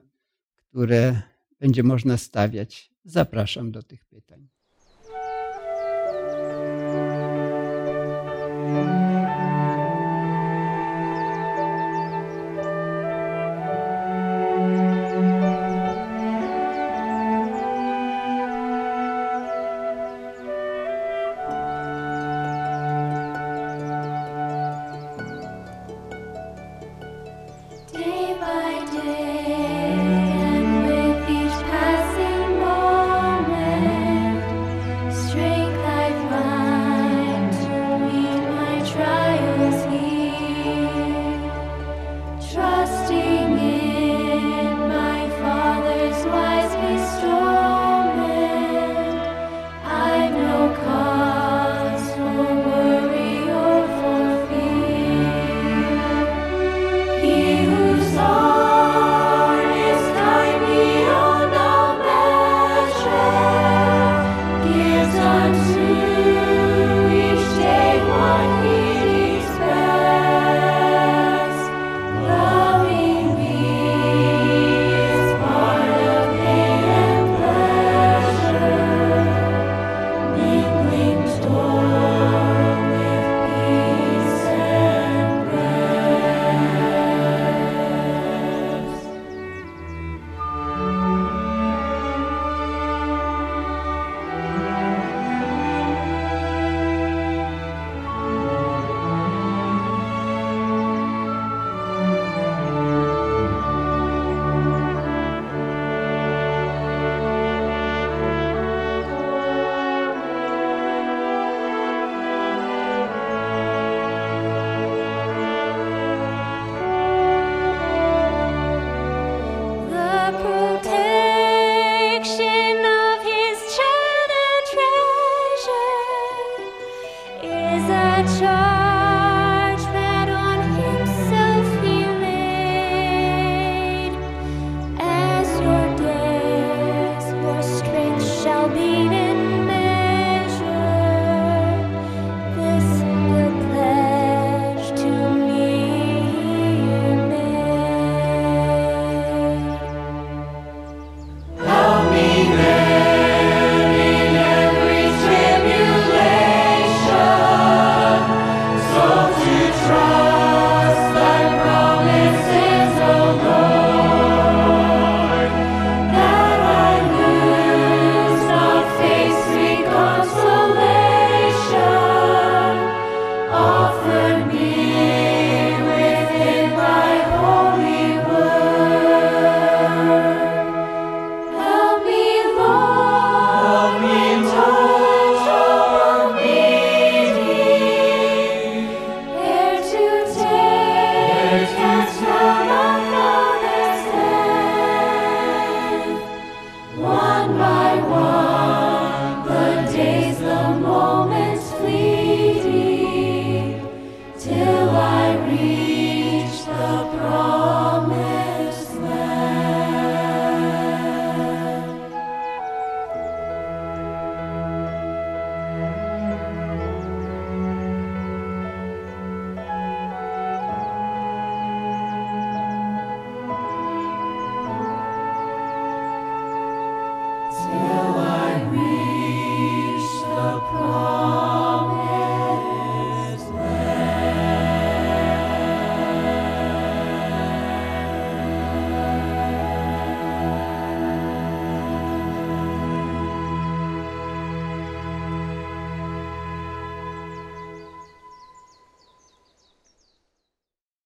[0.74, 1.22] które
[1.60, 2.90] będzie można stawiać.
[3.04, 4.48] Zapraszam do tych pytań.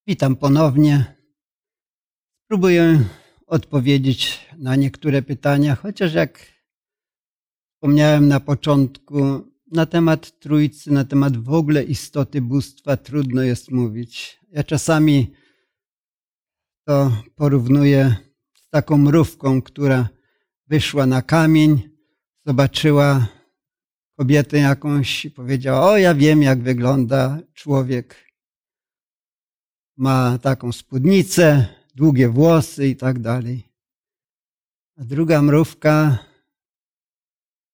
[0.08, 1.04] Witam ponownie.
[2.44, 3.04] Spróbuję
[3.46, 6.46] odpowiedzieć na niektóre pytania, chociaż jak
[7.74, 9.18] wspomniałem na początku,
[9.72, 14.40] na temat Trójcy, na temat w ogóle istoty bóstwa trudno jest mówić.
[14.50, 15.32] Ja czasami
[16.86, 18.16] to porównuję
[18.54, 20.08] z taką mrówką, która
[20.66, 21.90] wyszła na kamień,
[22.46, 23.26] zobaczyła
[24.18, 28.27] kobietę jakąś i powiedziała: O, ja wiem, jak wygląda człowiek.
[29.98, 33.62] Ma taką spódnicę, długie włosy i tak dalej.
[34.96, 36.18] A druga mrówka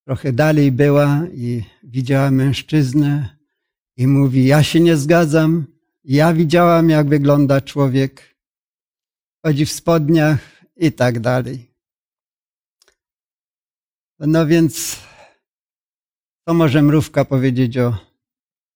[0.04, 3.36] trochę dalej była i widziała mężczyznę
[3.96, 5.66] i mówi: Ja się nie zgadzam.
[6.04, 8.34] Ja widziałam, jak wygląda człowiek.
[9.46, 10.40] Chodzi w spodniach
[10.76, 11.70] i tak dalej.
[14.18, 14.98] No więc,
[16.48, 17.98] co może mrówka powiedzieć o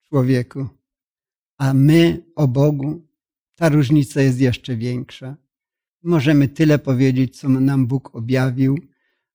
[0.09, 0.69] człowieku?
[1.59, 3.08] A my o Bogu,
[3.59, 5.37] ta różnica jest jeszcze większa.
[6.03, 8.79] Możemy tyle powiedzieć, co nam Bóg objawił,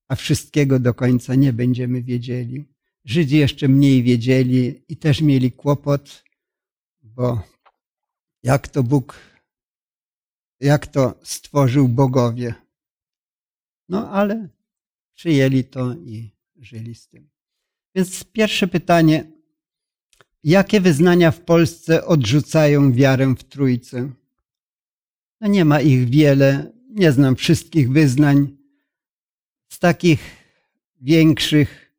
[0.07, 2.65] a wszystkiego do końca nie będziemy wiedzieli.
[3.05, 6.23] Żydzi jeszcze mniej wiedzieli i też mieli kłopot,
[7.01, 7.43] bo
[8.43, 9.19] jak to Bóg,
[10.59, 12.53] jak to stworzył bogowie.
[13.89, 14.49] No ale
[15.13, 17.29] przyjęli to i żyli z tym.
[17.95, 19.31] Więc pierwsze pytanie,
[20.43, 24.09] jakie wyznania w Polsce odrzucają wiarę w Trójcę?
[25.41, 28.57] No nie ma ich wiele, nie znam wszystkich wyznań.
[29.69, 30.19] Z takich
[31.01, 31.93] większych,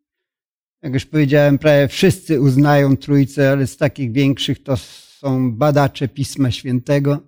[0.82, 6.50] jak już powiedziałem, prawie wszyscy uznają Trójcę, ale z takich większych to są badacze Pisma
[6.50, 7.20] Świętego.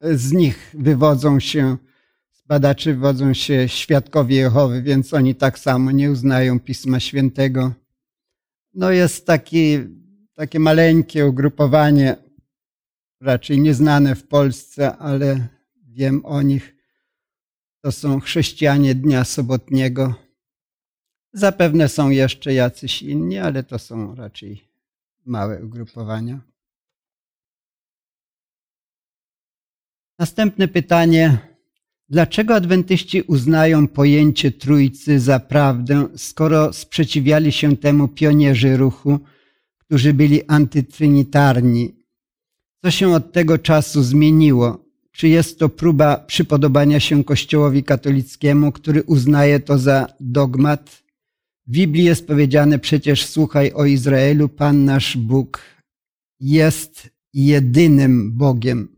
[0.00, 1.76] Z nich wywodzą się
[2.46, 7.72] badaczy wodzą się świadkowie Jehowy, więc oni tak samo nie uznają Pisma Świętego.
[8.76, 9.78] No jest taki,
[10.34, 12.16] takie maleńkie ugrupowanie,
[13.20, 16.76] raczej nieznane w Polsce, ale wiem o nich.
[17.80, 20.14] To są chrześcijanie Dnia Sobotniego.
[21.32, 24.68] Zapewne są jeszcze jacyś inni, ale to są raczej
[25.24, 26.40] małe ugrupowania.
[30.18, 31.38] Następne pytanie
[32.08, 39.20] Dlaczego adwentyści uznają pojęcie Trójcy za prawdę, skoro sprzeciwiali się temu pionierzy ruchu,
[39.78, 41.96] którzy byli antytrynitarni?
[42.84, 44.84] Co się od tego czasu zmieniło?
[45.12, 51.02] Czy jest to próba przypodobania się Kościołowi katolickiemu, który uznaje to za dogmat?
[51.66, 55.60] W Biblii jest powiedziane przecież: Słuchaj o Izraelu, Pan nasz Bóg
[56.40, 58.95] jest jedynym Bogiem.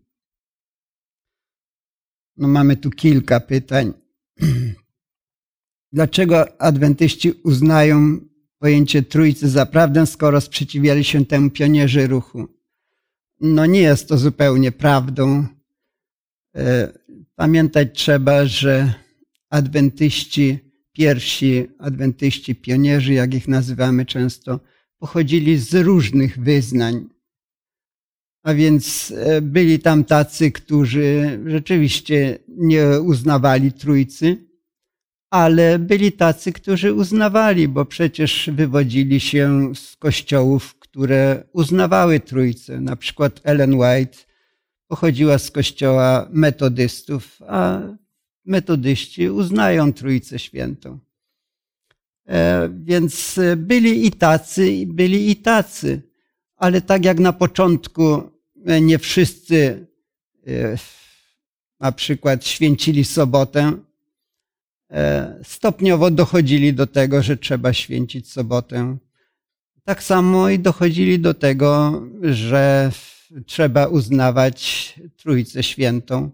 [2.38, 3.92] No mamy tu kilka pytań.
[5.92, 8.20] Dlaczego adwentyści uznają
[8.58, 12.48] pojęcie Trójcy za prawdę, skoro sprzeciwiali się temu pionierzy ruchu?
[13.40, 15.46] No nie jest to zupełnie prawdą.
[16.56, 16.92] E,
[17.34, 18.94] pamiętać trzeba, że
[19.50, 20.58] adwentyści,
[20.92, 24.60] pierwsi adwentyści, pionierzy, jak ich nazywamy często,
[24.98, 27.08] pochodzili z różnych wyznań.
[28.48, 34.36] A więc e, byli tam tacy, którzy rzeczywiście nie uznawali Trójcy,
[35.30, 42.80] ale byli tacy, którzy uznawali, bo przecież wywodzili się z kościołów, które uznawały Trójcę.
[42.80, 44.18] Na przykład Ellen White
[44.86, 47.80] pochodziła z kościoła metodystów, a
[48.44, 50.98] metodyści uznają Trójcę Świętą.
[52.26, 56.02] E, więc byli i tacy, byli i tacy.
[56.56, 58.37] Ale tak jak na początku E,
[58.80, 59.86] nie wszyscy
[60.46, 60.76] e,
[61.80, 63.72] na przykład święcili sobotę,
[64.90, 68.96] e, stopniowo dochodzili do tego, że trzeba święcić sobotę.
[69.84, 72.92] Tak samo i dochodzili do tego, że
[73.46, 76.30] trzeba uznawać Trójcę Świętą.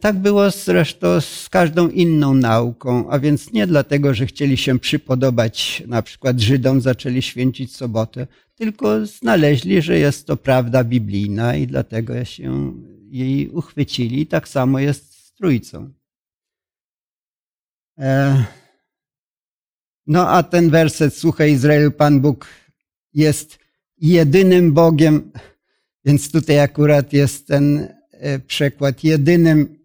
[0.00, 5.82] Tak było zresztą z każdą inną nauką, a więc nie dlatego, że chcieli się przypodobać
[5.86, 12.24] na przykład Żydom, zaczęli święcić sobotę, tylko znaleźli, że jest to prawda biblijna i dlatego
[12.24, 12.72] się
[13.10, 14.26] jej uchwycili.
[14.26, 15.92] Tak samo jest z Trójcą.
[17.98, 18.44] E,
[20.06, 22.46] no a ten werset, słuchaj Izraelu, Pan Bóg
[23.14, 23.58] jest
[23.98, 25.32] jedynym Bogiem,
[26.04, 27.88] więc tutaj akurat jest ten
[28.20, 29.78] e, przekład jedynym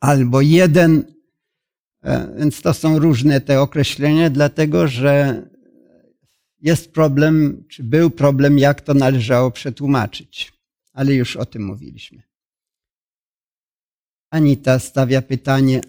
[0.00, 1.04] albo jeden,
[2.02, 5.42] e, więc to są różne te określenia, dlatego że
[6.60, 10.52] jest problem, czy był problem, jak to należało przetłumaczyć.
[10.92, 12.22] Ale już o tym mówiliśmy.
[14.30, 15.80] Anita stawia pytanie.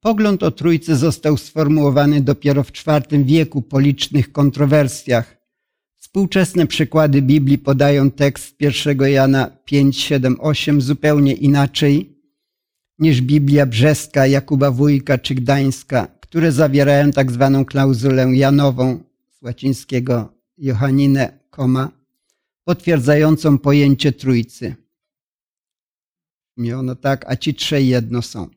[0.00, 5.36] Pogląd o Trójcy został sformułowany dopiero w IV wieku po licznych kontrowersjach.
[6.14, 12.18] Współczesne przykłady Biblii podają tekst 1 Jana 5, 7, 8 zupełnie inaczej
[12.98, 19.02] niż Biblia brzeska, Jakuba Wójka czy Gdańska, które zawierają tak zwaną klauzulę janową
[19.38, 21.38] z łacińskiego Johannine,
[22.64, 24.74] potwierdzającą pojęcie Trójcy.
[26.56, 28.48] Nie ono tak, a ci trzej jedno są.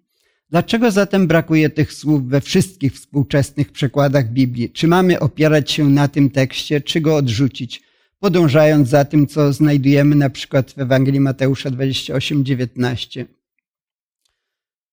[0.50, 4.70] Dlaczego zatem brakuje tych słów we wszystkich współczesnych przekładach Biblii?
[4.70, 7.84] Czy mamy opierać się na tym tekście, czy go odrzucić,
[8.20, 13.26] podążając za tym, co znajdujemy na przykład w Ewangelii Mateusza 28, 19?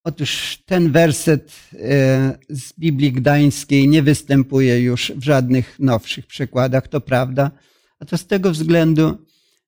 [0.03, 7.01] Otóż ten werset e, z Biblii Gdańskiej nie występuje już w żadnych nowszych przekładach, to
[7.01, 7.51] prawda.
[7.99, 9.17] A to z tego względu,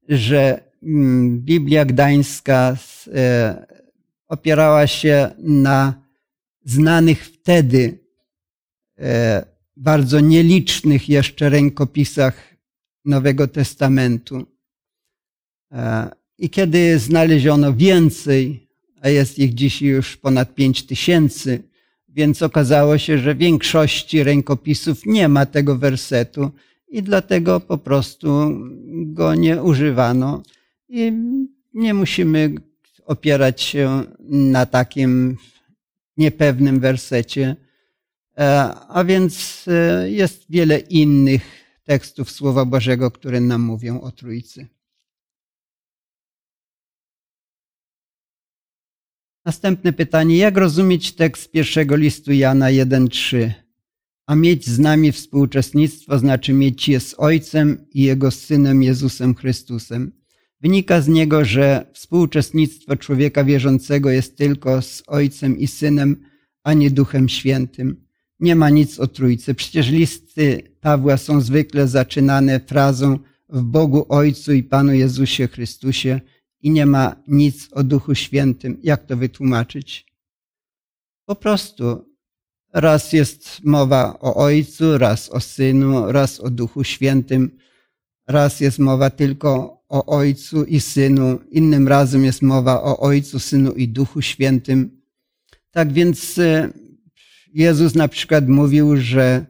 [0.09, 2.77] że mm, Biblia Gdańska
[3.13, 3.76] e,
[4.27, 5.93] opierała się na
[6.65, 7.99] znanych wtedy
[8.99, 12.55] e, bardzo nielicznych jeszcze rękopisach
[13.05, 14.45] Nowego Testamentu.
[16.37, 18.67] I kiedy znaleziono więcej
[19.01, 21.63] a jest ich dziś już ponad pięć tysięcy,
[22.09, 26.51] więc okazało się, że w większości rękopisów nie ma tego wersetu
[26.87, 28.27] i dlatego po prostu
[29.05, 30.43] go nie używano.
[30.89, 31.13] I
[31.73, 32.53] nie musimy
[33.07, 35.37] opierać się na takim
[36.17, 37.55] niepewnym wersecie.
[38.37, 41.41] E, a więc e, jest wiele innych
[41.83, 44.67] tekstów Słowa Bożego, które nam mówią o Trójcy.
[49.45, 50.37] Następne pytanie.
[50.37, 53.51] Jak rozumieć tekst pierwszego listu Jana 1:3?
[54.25, 60.11] A mieć z nami współuczestnictwo znaczy mieć je z Ojcem i Jego Synem Jezusem Chrystusem.
[60.61, 66.15] Wynika z niego, że współuczestnictwo człowieka wierzącego jest tylko z Ojcem i Synem,
[66.63, 68.07] a nie Duchem Świętym.
[68.39, 69.53] Nie ma nic o Trójcy.
[69.53, 76.21] Przecież listy Pawła są zwykle zaczynane frazą w Bogu Ojcu i Panu Jezusie Chrystusie–
[76.61, 78.79] i nie ma nic o Duchu Świętym.
[78.83, 80.05] Jak to wytłumaczyć?
[81.25, 82.15] Po prostu
[82.73, 87.57] raz jest mowa o Ojcu, raz o Synu, raz o Duchu Świętym,
[88.27, 93.71] raz jest mowa tylko o Ojcu i Synu, innym razem jest mowa o Ojcu, Synu
[93.71, 95.01] i Duchu Świętym.
[95.71, 96.69] Tak więc e,
[97.53, 99.45] Jezus na przykład mówił, że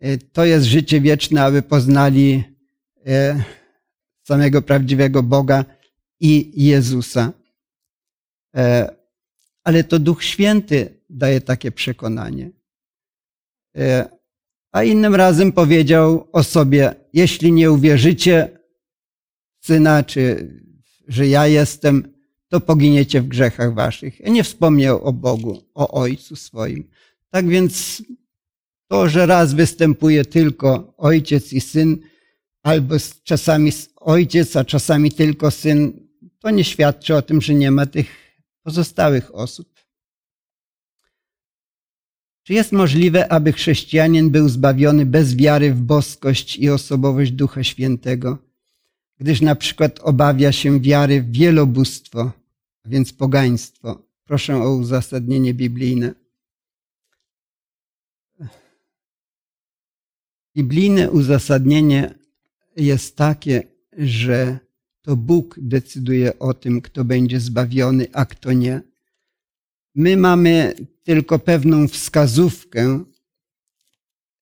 [0.00, 2.44] e, to jest życie wieczne, aby poznali
[3.06, 3.42] e,
[4.22, 5.64] samego prawdziwego Boga
[6.20, 7.32] i Jezusa.
[9.64, 12.50] Ale to Duch Święty daje takie przekonanie.
[14.72, 18.58] A innym razem powiedział o sobie, jeśli nie uwierzycie
[19.60, 20.48] Syna, czy
[21.08, 22.12] że ja jestem,
[22.48, 24.20] to poginiecie w grzechach waszych.
[24.20, 26.88] Nie wspomniał o Bogu, o Ojcu swoim.
[27.30, 28.02] Tak więc
[28.88, 31.98] to, że raz występuje tylko Ojciec i Syn,
[32.62, 32.94] albo
[33.24, 36.08] czasami Ojciec, a czasami tylko Syn,
[36.38, 38.06] to nie świadczy o tym, że nie ma tych
[38.62, 39.71] pozostałych osób.
[42.42, 48.38] Czy jest możliwe, aby chrześcijanin był zbawiony bez wiary w boskość i osobowość Ducha Świętego,
[49.18, 52.32] gdyż na przykład obawia się wiary w wielobóstwo,
[52.84, 54.02] a więc pogaństwo?
[54.24, 56.14] Proszę o uzasadnienie biblijne.
[60.56, 62.14] Biblijne uzasadnienie
[62.76, 63.62] jest takie,
[63.98, 64.58] że
[65.02, 68.82] to Bóg decyduje o tym, kto będzie zbawiony, a kto nie.
[69.94, 70.74] My mamy
[71.04, 73.04] tylko pewną wskazówkę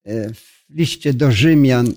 [0.05, 1.95] e, w liście do Rzymian.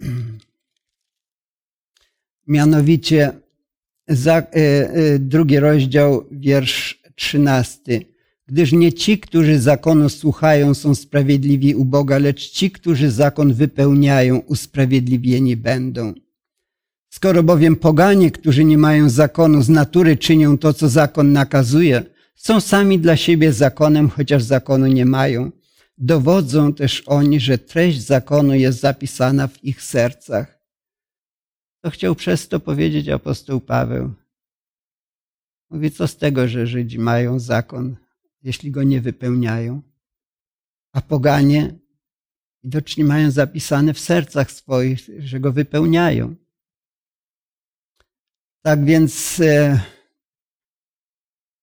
[2.46, 3.32] Mianowicie
[4.08, 11.74] za, e, e, drugi rozdział, wiersz trzynasty gdyż nie ci, którzy zakonu słuchają, są sprawiedliwi
[11.74, 16.14] u Boga, lecz ci, którzy zakon wypełniają, usprawiedliwieni będą.
[17.18, 22.04] Skoro bowiem poganie, którzy nie mają zakonu, z natury czynią to, co zakon nakazuje,
[22.34, 25.50] są sami dla siebie zakonem, chociaż zakonu nie mają.
[25.96, 30.60] Dowodzą też oni, że treść zakonu jest zapisana w ich sercach.
[31.80, 34.12] To chciał przez to powiedzieć apostoł Paweł.
[35.70, 37.96] Mówi, co z tego, że Żydzi mają zakon,
[38.42, 39.82] jeśli go nie wypełniają.
[40.92, 41.74] A poganie
[42.64, 46.34] widocznie mają zapisane w sercach swoich, że go wypełniają.
[48.62, 49.80] Tak więc e,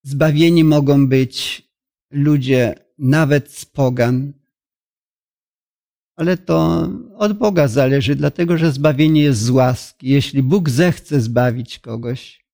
[0.04, 1.64] zbawieni mogą być
[2.12, 4.34] ludzie nawet z pogan,
[6.16, 10.10] ale to od Boga zależy, dlatego że zbawienie jest z łaski.
[10.10, 12.46] Jeśli Bóg zechce zbawić kogoś,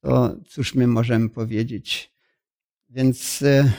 [0.00, 2.12] to cóż my możemy powiedzieć?
[2.88, 3.72] Więc e,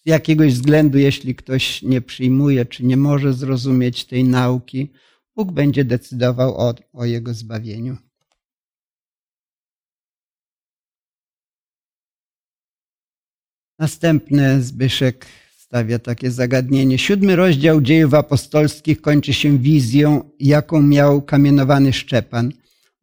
[0.00, 4.92] z jakiegoś względu, jeśli ktoś nie przyjmuje czy nie może zrozumieć tej nauki,
[5.38, 7.96] Bóg będzie decydował o, o jego zbawieniu.
[13.78, 15.26] Następny Zbyszek
[15.56, 16.98] stawia takie zagadnienie.
[16.98, 22.52] Siódmy rozdział dziejów apostolskich kończy się wizją, jaką miał kamienowany Szczepan.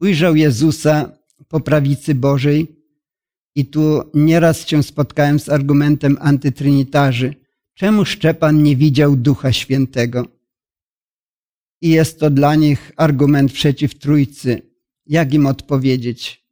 [0.02, 1.12] Ujrzał Jezusa
[1.48, 2.76] po prawicy Bożej
[3.56, 7.36] i tu nieraz się spotkałem z argumentem antytrynitarzy.
[7.74, 10.35] Czemu Szczepan nie widział Ducha Świętego?
[11.86, 14.62] I jest to dla nich argument przeciw Trójcy.
[15.06, 16.44] Jak im odpowiedzieć?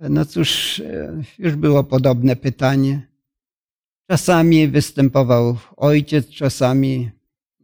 [0.00, 3.08] No cóż, e, już było podobne pytanie.
[4.10, 7.10] Czasami występował Ojciec, czasami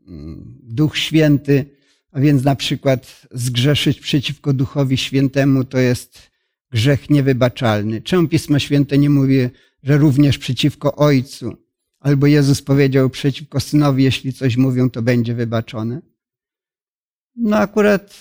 [0.07, 1.67] mm, Duch Święty,
[2.13, 6.31] a więc na przykład zgrzeszyć przeciwko Duchowi Świętemu to jest
[6.71, 8.03] grzech niewybaczalny.
[8.03, 9.49] Czemu Pismo Święte nie mówi,
[9.83, 11.68] że również przeciwko Ojcu?
[12.01, 16.01] Albo Jezus powiedział przeciwko Synowi, jeśli coś mówią, to będzie wybaczone.
[17.37, 18.15] No akurat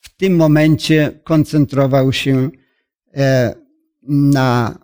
[0.00, 2.50] w tym momencie koncentrował się
[3.14, 3.54] e,
[4.08, 4.78] na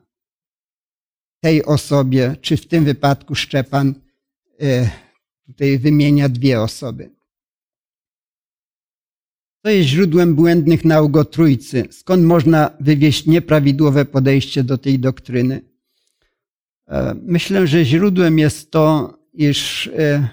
[1.41, 3.95] tej osobie, czy w tym wypadku Szczepan
[4.61, 4.91] e,
[5.47, 7.11] tutaj wymienia dwie osoby.
[9.63, 11.89] To jest źródłem błędnych nauk o Trójcy.
[11.91, 15.76] Skąd można wywieźć nieprawidłowe podejście do tej doktryny?
[16.89, 20.29] E, myślę, że źródłem jest to, iż e,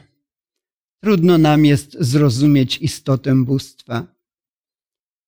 [1.03, 4.07] trudno nam jest zrozumieć istotę bóstwa.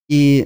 [0.09, 0.45] I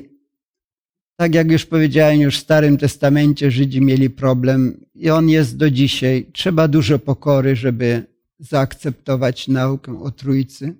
[1.20, 5.72] tak jak już powiedziałem, już w Starym Testamencie Żydzi mieli problem i on jest do
[5.72, 6.26] dzisiaj.
[6.34, 8.04] Trzeba dużo pokory, żeby
[8.40, 10.76] zaakceptować naukę o Trójcy.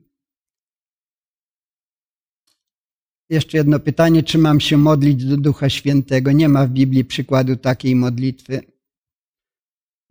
[3.30, 6.32] Jeszcze jedno pytanie, czy mam się modlić do Ducha Świętego?
[6.32, 8.62] Nie ma w Biblii przykładu takiej modlitwy.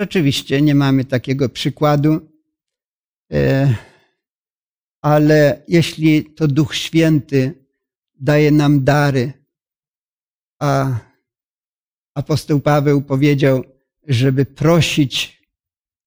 [0.00, 2.30] Rzeczywiście nie mamy takiego przykładu,
[3.32, 3.74] e,
[5.00, 7.64] ale jeśli to Duch Święty
[8.14, 9.32] daje nam dary,
[10.58, 10.98] a
[12.14, 13.64] apostoł Paweł powiedział,
[14.06, 15.42] żeby prosić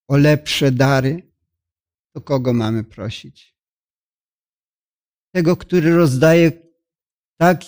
[0.08, 1.32] o lepsze dary,
[2.12, 3.56] to kogo mamy prosić?
[5.34, 6.52] Tego, który rozdaje
[7.36, 7.64] tak,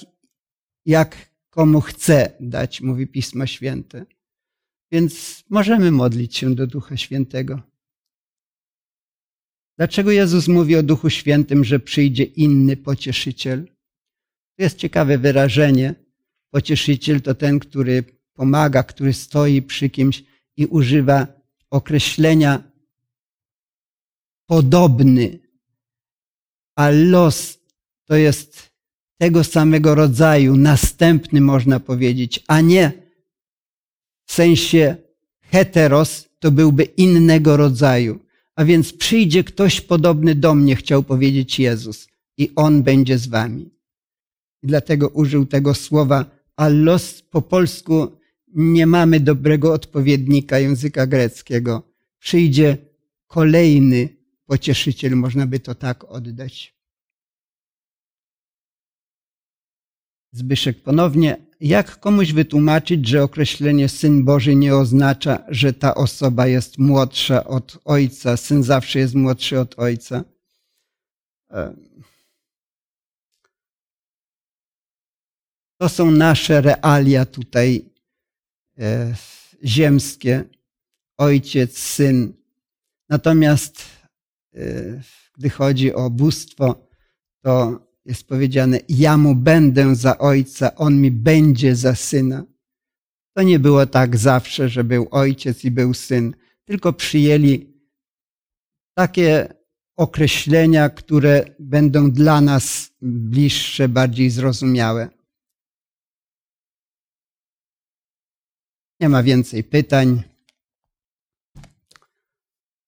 [0.87, 1.16] jak
[1.51, 4.07] komu chce dać, mówi Pismo Święte.
[4.93, 7.62] Więc możemy modlić się do Ducha Świętego.
[9.78, 13.66] Dlaczego Jezus mówi o Duchu Świętym, że przyjdzie inny pocieszyciel?
[14.57, 15.95] To jest ciekawe wyrażenie.
[16.51, 18.05] Pocieszyciel to ten, który
[18.35, 20.24] pomaga, który stoi przy kimś
[20.57, 21.26] i używa
[21.70, 22.62] określenia
[24.47, 25.39] podobny.
[26.76, 27.59] A los
[28.05, 28.70] to jest
[29.18, 33.04] tego samego rodzaju, następny można powiedzieć, a nie
[34.27, 34.97] w sensie
[35.41, 38.20] heteros to byłby innego rodzaju.
[38.57, 43.70] A więc przyjdzie ktoś podobny do mnie, chciał powiedzieć Jezus, i on będzie z wami.
[44.62, 47.22] I dlatego użył tego słowa allos.
[47.22, 48.16] Po polsku
[48.55, 51.83] nie mamy dobrego odpowiednika języka greckiego.
[52.18, 52.77] Przyjdzie
[53.27, 54.09] kolejny
[54.47, 56.75] pocieszyciel, można by to tak oddać.
[60.33, 66.79] Zbyszek ponownie, jak komuś wytłumaczyć, że określenie Syn Boży nie oznacza, że ta osoba jest
[66.79, 70.25] młodsza od Ojca, Syn zawsze jest młodszy od Ojca?
[71.51, 71.75] E,
[75.79, 77.85] to są nasze realia tutaj
[78.79, 79.15] e,
[79.65, 80.45] ziemskie,
[81.17, 82.33] Ojciec, Syn.
[83.09, 83.83] Natomiast
[84.55, 84.59] e,
[85.35, 86.89] gdy chodzi o bóstwo,
[87.41, 92.45] to jest powiedziane, ja mu będę za ojca, on mi będzie za syna.
[93.37, 96.35] To nie było tak zawsze, że był ojciec i był syn,
[96.65, 97.75] tylko przyjęli
[98.95, 99.55] takie
[99.97, 105.09] określenia, które będą dla nas bliższe, bardziej zrozumiałe.
[109.01, 110.23] Nie ma więcej pytań.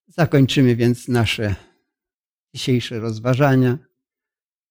[0.07, 1.55] Zakończymy więc nasze
[2.55, 3.86] dzisiejsze rozważania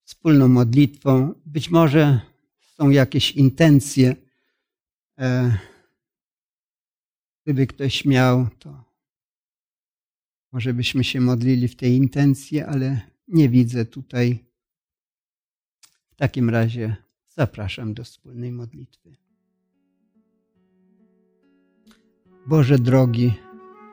[0.05, 1.33] wspólną modlitwą.
[1.45, 2.21] Być może
[2.61, 4.15] są jakieś intencje.
[5.17, 5.57] E,
[7.43, 8.83] gdyby ktoś miał, to
[10.51, 14.45] może byśmy się modlili w tej intencji, ale nie widzę tutaj.
[16.09, 16.95] W takim razie
[17.29, 19.15] zapraszam do wspólnej modlitwy.
[22.47, 23.33] Boże drogi,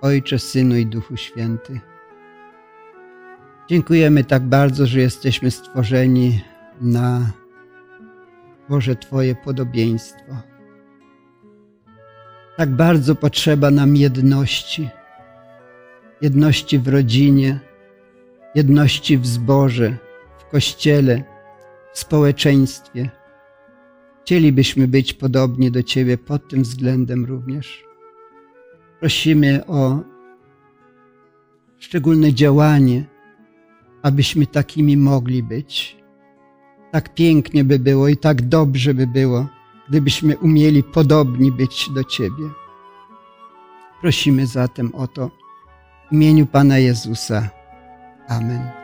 [0.01, 1.92] Ojcze, Synu i Duchu Święty.
[3.69, 6.41] Dziękujemy tak bardzo, że jesteśmy stworzeni
[6.81, 7.31] na
[8.69, 10.37] Boże Twoje podobieństwo.
[12.57, 14.89] Tak bardzo potrzeba nam jedności.
[16.21, 17.61] Jedności w rodzinie,
[18.55, 19.97] jedności w zborze,
[20.39, 21.23] w kościele,
[21.93, 23.11] w społeczeństwie.
[24.23, 27.85] Chcielibyśmy być podobni do Ciebie pod tym względem również.
[29.01, 30.01] Prosimy o
[31.79, 33.12] szczególne działanie,
[34.03, 35.97] abyśmy takimi mogli być.
[36.93, 39.47] Tak pięknie by było i tak dobrze by było,
[39.89, 42.51] gdybyśmy umieli podobni być do Ciebie.
[44.01, 45.31] Prosimy zatem o to
[46.11, 47.49] w imieniu Pana Jezusa.
[48.29, 48.82] Amen.